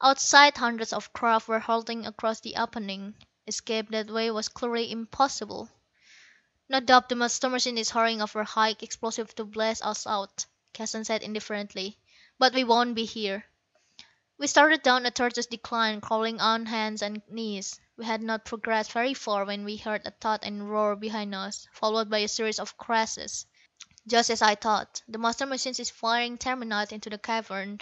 Outside 0.00 0.56
hundreds 0.56 0.92
of 0.92 1.12
craft 1.12 1.48
were 1.48 1.58
hurtling 1.58 2.06
across 2.06 2.38
the 2.38 2.54
opening. 2.54 3.16
Escape 3.48 3.90
that 3.90 4.06
way 4.08 4.30
was 4.30 4.48
clearly 4.48 4.92
impossible. 4.92 5.68
"No 6.68 6.78
doubt 6.78 7.08
the 7.08 7.16
master 7.16 7.48
machine 7.48 7.76
is 7.76 7.90
hurrying 7.90 8.22
over 8.22 8.44
high 8.44 8.76
explosives 8.80 9.34
to 9.34 9.44
blast 9.44 9.84
us 9.84 10.06
out," 10.06 10.46
Keston 10.72 11.04
said 11.04 11.24
indifferently. 11.24 11.98
"But 12.38 12.54
we 12.54 12.62
won't 12.62 12.94
be 12.94 13.04
here." 13.04 13.46
We 14.38 14.46
started 14.46 14.82
down 14.84 15.06
a 15.06 15.10
tortuous 15.10 15.46
decline, 15.46 16.00
crawling 16.00 16.40
on 16.40 16.66
hands 16.66 17.02
and 17.02 17.20
knees. 17.28 17.80
We 17.98 18.06
had 18.06 18.22
not 18.22 18.46
progressed 18.46 18.92
very 18.92 19.12
far 19.12 19.44
when 19.44 19.64
we 19.64 19.76
heard 19.76 20.06
a 20.06 20.12
thud 20.12 20.40
and 20.44 20.70
roar 20.70 20.96
behind 20.96 21.34
us, 21.34 21.68
followed 21.74 22.08
by 22.08 22.20
a 22.20 22.28
series 22.28 22.58
of 22.58 22.78
crashes. 22.78 23.44
Just 24.06 24.30
as 24.30 24.40
I 24.40 24.54
thought. 24.54 25.02
The 25.08 25.18
master 25.18 25.44
machine 25.44 25.74
is 25.78 25.90
firing 25.90 26.38
terminite 26.38 26.90
into 26.92 27.10
the 27.10 27.18
cavern. 27.18 27.80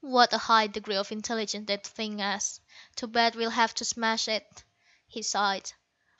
"What 0.00 0.32
a 0.32 0.38
high 0.38 0.68
degree 0.68 0.94
of 0.94 1.10
intelligence 1.10 1.66
that 1.66 1.84
thing 1.84 2.20
has. 2.20 2.60
Too 2.94 3.08
bad 3.08 3.34
we'll 3.34 3.50
have 3.50 3.74
to 3.74 3.84
smash 3.84 4.28
it." 4.28 4.62
He 5.08 5.22
sighed. 5.22 5.72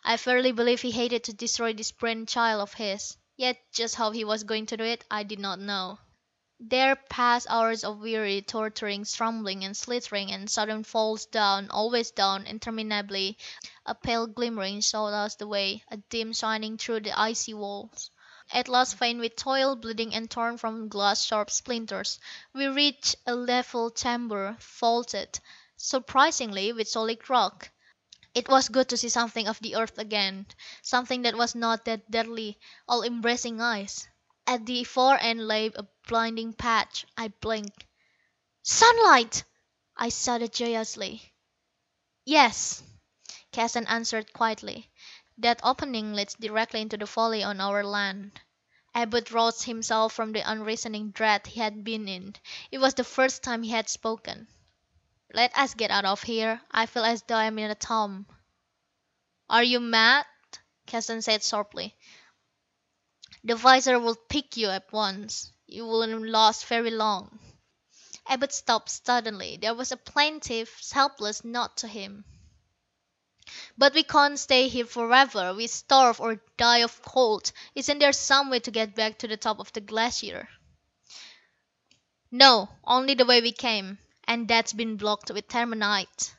I 0.03 0.17
verily 0.17 0.51
believe 0.51 0.81
he 0.81 0.91
hated 0.91 1.23
to 1.23 1.33
destroy 1.33 1.73
this 1.75 1.93
brain 1.93 2.27
child 2.27 2.61
of 2.61 2.75
his. 2.75 3.17
Yet 3.37 3.57
just 3.73 3.95
how 3.95 4.11
he 4.11 4.25
was 4.25 4.43
going 4.43 4.67
to 4.67 4.77
do 4.77 4.83
it, 4.83 5.05
I 5.13 5.23
did 5.23 5.39
not 5.39 5.61
know. 5.61 6.01
There 6.61 6.97
passed 6.97 7.47
hours 7.49 7.85
of 7.85 8.01
weary, 8.01 8.43
torturing 8.43 9.05
stumbling 9.05 9.63
and 9.63 9.77
slithering 9.77 10.33
and 10.33 10.51
sudden 10.51 10.83
falls 10.83 11.25
down, 11.27 11.71
always 11.71 12.11
down, 12.11 12.49
interminably. 12.49 13.39
A 13.87 13.95
pale 13.95 14.27
glimmering 14.27 14.81
showed 14.81 15.13
us 15.15 15.37
the 15.37 15.47
way, 15.47 15.85
a 15.89 15.99
dim 15.99 16.33
shining 16.33 16.77
through 16.77 17.01
the 17.03 17.17
icy 17.17 17.55
walls. 17.55 18.11
At 18.51 18.67
last, 18.67 18.97
faint 18.97 19.21
with 19.21 19.37
toil, 19.37 19.77
bleeding 19.77 20.13
and 20.13 20.29
torn 20.29 20.59
from 20.59 20.89
glass 20.89 21.23
sharp 21.25 21.51
splinters, 21.53 22.19
we 22.53 22.67
reached 22.67 23.15
a 23.25 23.37
level 23.37 23.91
chamber, 23.93 24.57
vaulted, 24.59 25.39
surprisingly, 25.77 26.73
with 26.73 26.89
solid 26.89 27.31
rock. 27.31 27.71
It 28.35 28.49
was 28.49 28.69
good 28.69 28.89
to 28.89 28.97
see 28.97 29.11
something 29.11 29.47
of 29.47 29.61
the 29.61 29.77
earth 29.77 29.97
again, 29.97 30.47
something 30.83 31.23
that 31.23 31.37
was 31.37 31.55
not 31.55 31.85
that 31.85 32.11
deadly, 32.11 32.59
all 32.89 33.05
embracing 33.05 33.61
ice. 33.61 34.09
At 34.51 34.65
the 34.65 34.83
far 34.85 35.19
end 35.21 35.47
lay 35.47 35.67
a 35.67 35.83
blinding 36.07 36.55
patch. 36.55 37.05
I 37.19 37.29
blinked. 37.29 37.85
"Sunlight!" 38.63 39.45
I 39.95 40.09
shouted 40.09 40.55
joyously. 40.55 41.35
"Yes," 42.25 42.83
Keston 43.53 43.87
answered 43.89 44.33
quietly. 44.33 44.91
"That 45.37 45.61
opening 45.63 46.15
leads 46.15 46.33
directly 46.33 46.81
into 46.81 46.97
the 46.97 47.05
valley 47.05 47.43
on 47.45 47.61
our 47.61 47.85
land." 47.85 48.41
Abud 48.95 49.31
roused 49.33 49.65
himself 49.65 50.15
from 50.15 50.33
the 50.33 50.51
unreasoning 50.51 51.11
dread 51.11 51.47
he 51.49 51.61
had 51.61 51.85
been 51.85 52.09
in. 52.09 52.35
It 52.71 52.79
was 52.79 52.95
the 52.95 53.05
first 53.05 53.43
time 53.43 53.63
he 53.63 53.71
had 53.73 53.91
spoken. 53.91 54.49
"Let 55.35 55.55
us 55.59 55.75
get 55.75 55.91
out 55.91 56.07
of 56.07 56.23
here. 56.23 56.63
I 56.71 56.87
feel 56.87 57.05
as 57.05 57.23
though 57.23 57.37
I 57.37 57.45
am 57.45 57.59
in 57.59 57.71
a 57.71 57.75
tomb." 57.75 58.27
"Are 59.51 59.63
you 59.63 59.79
mad?" 59.79 60.25
Keston 60.87 61.21
said 61.21 61.43
sharply. 61.43 61.95
"The 63.45 63.55
visor 63.55 63.99
will 64.01 64.17
pick 64.17 64.57
you 64.59 64.69
at 64.69 64.93
once. 64.93 65.51
You 65.67 65.87
wouldn't 65.87 66.29
last 66.29 66.67
very 66.67 66.91
long." 66.91 67.39
Abud 68.27 68.53
stopped 68.53 68.91
suddenly. 68.91 69.57
There 69.57 69.75
was 69.75 69.91
a 69.93 69.97
plaintive, 69.97 70.69
helpless 70.93 71.45
note 71.45 71.77
to 71.79 71.89
him. 71.89 72.25
"But 73.79 73.95
we 73.95 74.03
can't 74.03 74.39
stay 74.39 74.69
here 74.69 74.85
forever. 74.85 75.55
We 75.55 75.67
starve, 75.69 76.21
or 76.21 76.43
die 76.59 76.79
of 76.79 77.01
cold. 77.01 77.53
Isn't 77.75 78.01
there 78.01 78.13
some 78.13 78.51
way 78.51 78.59
to 78.61 78.71
get 78.73 78.95
back 78.97 79.19
to 79.21 79.29
the 79.29 79.37
top 79.39 79.61
of 79.61 79.73
the 79.73 79.81
Glacier?" 79.81 80.49
"No, 82.31 82.69
only 82.85 83.15
the 83.15 83.25
way 83.25 83.41
we 83.41 83.53
came, 83.53 83.99
and 84.25 84.47
that's 84.49 84.75
been 84.75 84.97
blocked 84.99 85.31
with 85.31 85.49
terminite." 85.49 86.35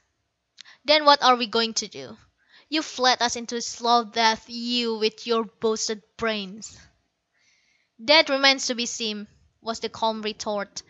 "Then 0.86 1.06
what 1.06 1.24
are 1.24 1.38
we 1.38 1.48
going 1.48 1.74
to 1.76 1.88
do? 1.88 2.18
You've 2.68 3.00
led 3.00 3.22
us 3.22 3.36
into 3.36 3.62
slow 3.62 4.04
death, 4.04 4.46
you 4.48 4.96
with 4.96 5.26
your 5.26 5.46
boasted 5.46 6.04
brains." 6.18 6.78
"That 8.02 8.30
remains 8.30 8.68
to 8.68 8.76
be 8.76 8.86
seen," 8.86 9.28
was 9.60 9.82
the 9.82 9.90
calm 9.90 10.22
retort. 10.22 10.84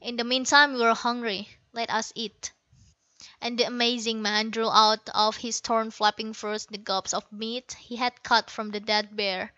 "In 0.00 0.16
the 0.16 0.24
meantime 0.24 0.74
we're 0.74 0.96
hungry. 0.96 1.48
Let 1.72 1.90
us 1.90 2.10
eat." 2.16 2.52
And 3.40 3.56
the 3.56 3.62
amazing 3.68 4.20
man 4.20 4.50
drew 4.50 4.68
out 4.68 5.08
of 5.10 5.36
his 5.36 5.60
torn 5.60 5.92
flapping 5.92 6.32
furs 6.32 6.66
the 6.66 6.76
gobs 6.78 7.14
of 7.14 7.30
meat 7.30 7.76
he 7.78 7.94
had 7.94 8.24
cut 8.24 8.50
from 8.50 8.72
the 8.72 8.80
dead 8.80 9.14
bear. 9.14 9.54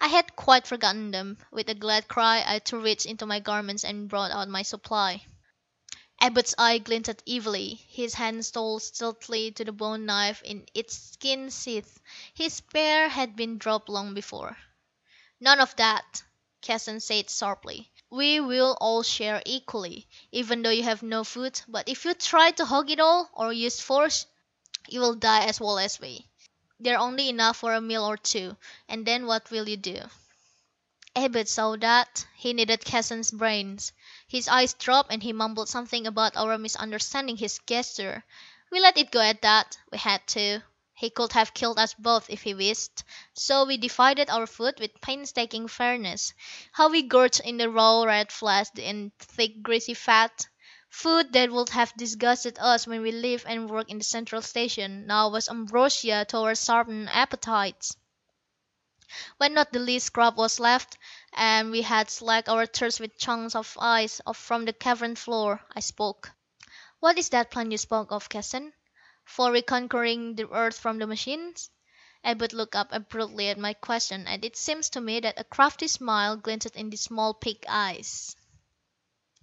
I 0.00 0.06
had 0.06 0.36
quite 0.36 0.68
forgotten 0.68 1.10
them. 1.10 1.38
With 1.50 1.68
a 1.68 1.74
glad 1.74 2.06
cry 2.06 2.44
I 2.46 2.60
too 2.60 2.78
reached 2.78 3.06
into 3.06 3.26
my 3.26 3.40
garments 3.40 3.82
and 3.82 4.08
brought 4.08 4.30
out 4.30 4.46
my 4.48 4.62
supply. 4.62 5.24
Abud's 6.20 6.54
eye 6.58 6.78
glinted 6.78 7.24
evilly. 7.28 7.74
His 7.88 8.14
hand 8.14 8.46
stole 8.46 8.78
stealthily 8.78 9.50
to 9.50 9.64
the 9.64 9.72
bone 9.72 10.06
knife 10.06 10.40
in 10.42 10.66
its 10.74 10.96
skin 10.96 11.50
sheath. 11.50 12.00
His 12.32 12.54
spear 12.54 13.08
had 13.08 13.34
been 13.34 13.58
dropped 13.58 13.88
long 13.88 14.14
before. 14.14 14.56
"None 15.40 15.58
of 15.58 15.74
that," 15.74 16.22
Keston 16.62 17.00
said 17.00 17.28
sharply. 17.28 17.92
"We 18.08 18.40
will 18.40 18.78
all 18.80 19.02
share 19.02 19.42
equally, 19.44 20.08
even 20.30 20.62
though 20.62 20.70
you 20.70 20.84
have 20.84 21.02
no 21.02 21.24
food. 21.24 21.60
But 21.68 21.88
if 21.88 22.04
you 22.06 22.14
try 22.14 22.52
to 22.52 22.64
hog 22.64 22.90
it 22.90 23.00
all, 23.00 23.28
or 23.34 23.52
use 23.52 23.80
force, 23.80 24.26
you 24.88 25.00
will 25.00 25.14
die 25.14 25.44
as 25.46 25.60
well 25.60 25.78
as 25.78 26.00
we. 26.00 26.26
There's 26.80 27.00
only 27.00 27.28
enough 27.28 27.58
for 27.58 27.74
a 27.74 27.80
meal 27.80 28.04
or 28.04 28.16
two, 28.16 28.56
and 28.88 29.04
then 29.04 29.26
what 29.26 29.50
will 29.50 29.68
you 29.68 29.76
do?" 29.76 30.00
Abud 31.14 31.48
saw 31.48 31.76
that. 31.76 32.26
He 32.36 32.52
needed 32.52 32.84
Keston's 32.84 33.30
brains. 33.30 33.92
His 34.26 34.48
eyes 34.48 34.72
dropped, 34.74 35.12
and 35.12 35.22
he 35.22 35.32
mumbled 35.32 35.68
something 35.68 36.06
about 36.06 36.36
our 36.36 36.56
misunderstanding 36.58 37.36
his 37.36 37.58
gesture. 37.66 38.24
We 38.70 38.80
let 38.80 38.96
it 38.96 39.10
go 39.10 39.20
at 39.20 39.42
that. 39.42 39.76
We 39.90 39.98
had 39.98 40.26
to. 40.28 40.62
He 40.94 41.10
could 41.10 41.32
have 41.32 41.54
killed 41.54 41.78
us 41.78 41.94
both 41.94 42.28
if 42.28 42.42
he 42.42 42.54
wished. 42.54 43.04
So 43.34 43.64
we 43.64 43.76
divided 43.76 44.28
our 44.28 44.46
food 44.46 44.78
with 44.78 45.00
painstaking 45.00 45.68
fairness. 45.68 46.34
How 46.72 46.88
we 46.88 47.02
gorged 47.02 47.40
in 47.40 47.56
the 47.56 47.70
raw 47.70 48.02
red 48.02 48.30
flesh 48.30 48.66
and 48.76 49.10
thick 49.18 49.62
greasy 49.62 49.94
fat! 49.94 50.46
Food 50.90 51.32
that 51.32 51.50
would 51.50 51.70
have 51.70 51.96
disgusted 51.96 52.58
us 52.58 52.86
when 52.86 53.00
we 53.00 53.12
lived 53.12 53.46
and 53.46 53.70
worked 53.70 53.90
in 53.90 53.98
the 53.98 54.04
Central 54.04 54.42
Station 54.42 55.06
now 55.06 55.28
was 55.30 55.48
ambrosia 55.48 56.26
to 56.28 56.38
our 56.38 56.54
sharpened 56.54 57.08
appetites. 57.10 57.96
When 59.38 59.54
not 59.54 59.72
the 59.72 59.78
least 59.78 60.06
scrap 60.06 60.36
was 60.36 60.60
left, 60.60 60.98
and 61.32 61.70
we 61.70 61.82
had 61.82 62.10
slaked 62.10 62.48
our 62.48 62.66
thirst 62.66 63.00
with 63.00 63.18
chunks 63.18 63.54
of 63.54 63.76
ice 63.80 64.20
from 64.34 64.64
the 64.66 64.72
cavern 64.72 65.16
floor, 65.16 65.64
I 65.74 65.80
spoke. 65.80 66.32
"What 67.00 67.18
is 67.18 67.28
that 67.30 67.50
plan 67.50 67.70
you 67.70 67.78
spoke 67.78 68.12
of, 68.12 68.28
Keston? 68.28 68.72
For 69.24 69.52
reconquering 69.52 70.34
the 70.34 70.48
earth 70.50 70.76
from 70.80 70.98
the 70.98 71.06
machines?" 71.06 71.70
Abud 72.24 72.52
looked 72.52 72.74
up 72.74 72.88
abruptly 72.90 73.50
at 73.50 73.56
my 73.56 73.72
question, 73.72 74.26
and 74.26 74.44
it 74.44 74.56
seemed 74.56 74.82
to 74.86 75.00
me 75.00 75.20
that 75.20 75.38
a 75.38 75.44
crafty 75.44 75.86
smile 75.86 76.36
glinted 76.36 76.74
in 76.74 76.90
the 76.90 76.96
small 76.96 77.32
pig 77.32 77.64
eyes. 77.68 78.34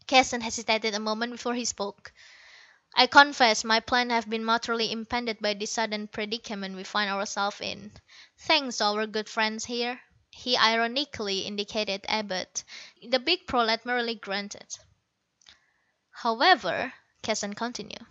Keston 0.06 0.42
hesitated 0.42 0.94
a 0.96 1.00
moment 1.00 1.32
before 1.32 1.54
he 1.56 1.64
spoke. 1.64 2.12
"I 2.94 3.08
confess 3.08 3.64
my 3.64 3.80
plans 3.80 4.12
have 4.12 4.30
been 4.30 4.44
materially 4.44 4.92
impeded 4.92 5.40
by 5.40 5.54
this 5.54 5.72
sudden 5.72 6.10
predicament 6.10 6.76
we 6.76 6.84
find 6.84 7.10
ourselves 7.10 7.62
in. 7.62 7.94
Thanks 8.38 8.80
to 8.80 8.84
our 8.84 9.08
good 9.08 9.30
friends 9.30 9.64
here." 9.64 10.02
He 10.30 10.58
ironically 10.58 11.46
indicated 11.48 12.06
Abud. 12.10 12.64
The 13.02 13.20
big 13.20 13.48
prolat 13.48 13.86
merely 13.86 14.16
grunted. 14.16 14.78
"However," 16.12 16.92
Keston 17.22 17.54
continued. 17.54 18.06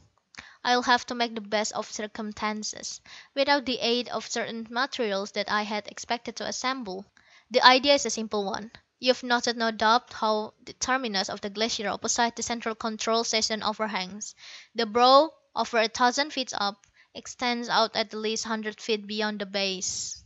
I'll 0.65 0.83
have 0.83 1.07
to 1.07 1.15
make 1.15 1.35
the 1.35 1.41
best 1.41 1.73
of 1.73 1.91
circumstances, 1.91 3.01
without 3.35 3.65
the 3.65 3.79
aid 3.81 4.09
of 4.09 4.29
certain 4.29 4.67
materials 4.71 5.33
that 5.33 5.51
I 5.51 5.63
had 5.63 5.87
expected 5.87 6.37
to 6.37 6.47
assemble. 6.47 7.05
The 7.51 7.65
idea 7.65 7.95
is 7.95 8.07
a 8.07 8.11
simple 8.11 8.45
one. 8.45 8.71
You've 8.99 9.23
noted 9.23 9.57
no 9.57 9.71
doubt 9.71 10.13
how 10.13 10.55
the 10.65 10.73
terminus 10.73 11.29
of 11.29 11.41
the 11.41 11.51
Glacier 11.51 11.89
opposite 11.89 12.37
the 12.37 12.43
Central 12.43 12.75
Control 12.75 13.25
Station 13.25 13.63
overhangs. 13.63 14.35
The 14.75 14.87
brow, 14.87 15.33
over 15.55 15.79
a 15.79 15.89
thousand 15.89 16.33
feet 16.33 16.53
up, 16.55 16.87
extends 17.15 17.69
out 17.69 17.95
at 17.95 18.13
least 18.13 18.45
a 18.45 18.49
hundred 18.49 18.81
feet 18.81 19.07
beyond 19.07 19.41
the 19.41 19.47
base. 19.47 20.23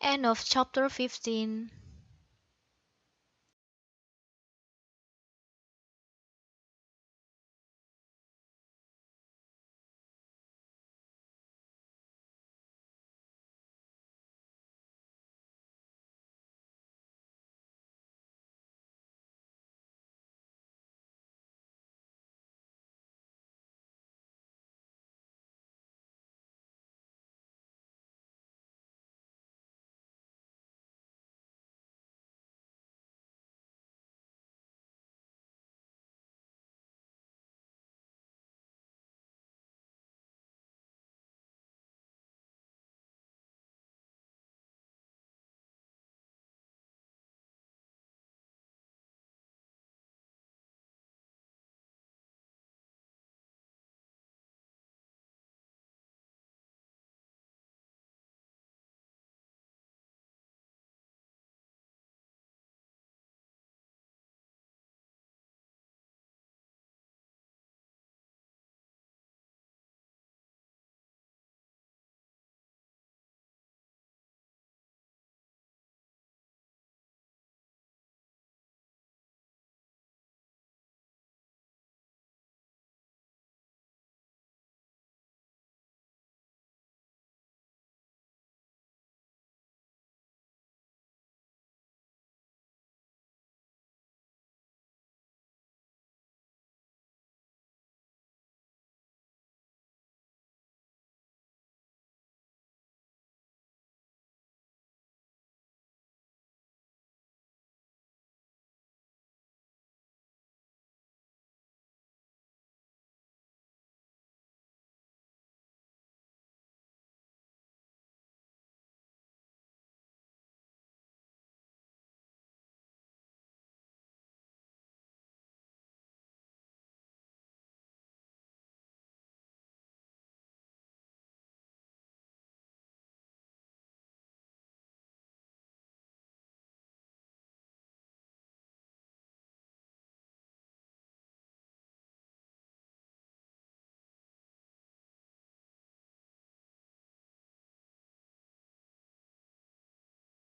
Chapter 0.00 0.88
15 0.88 1.70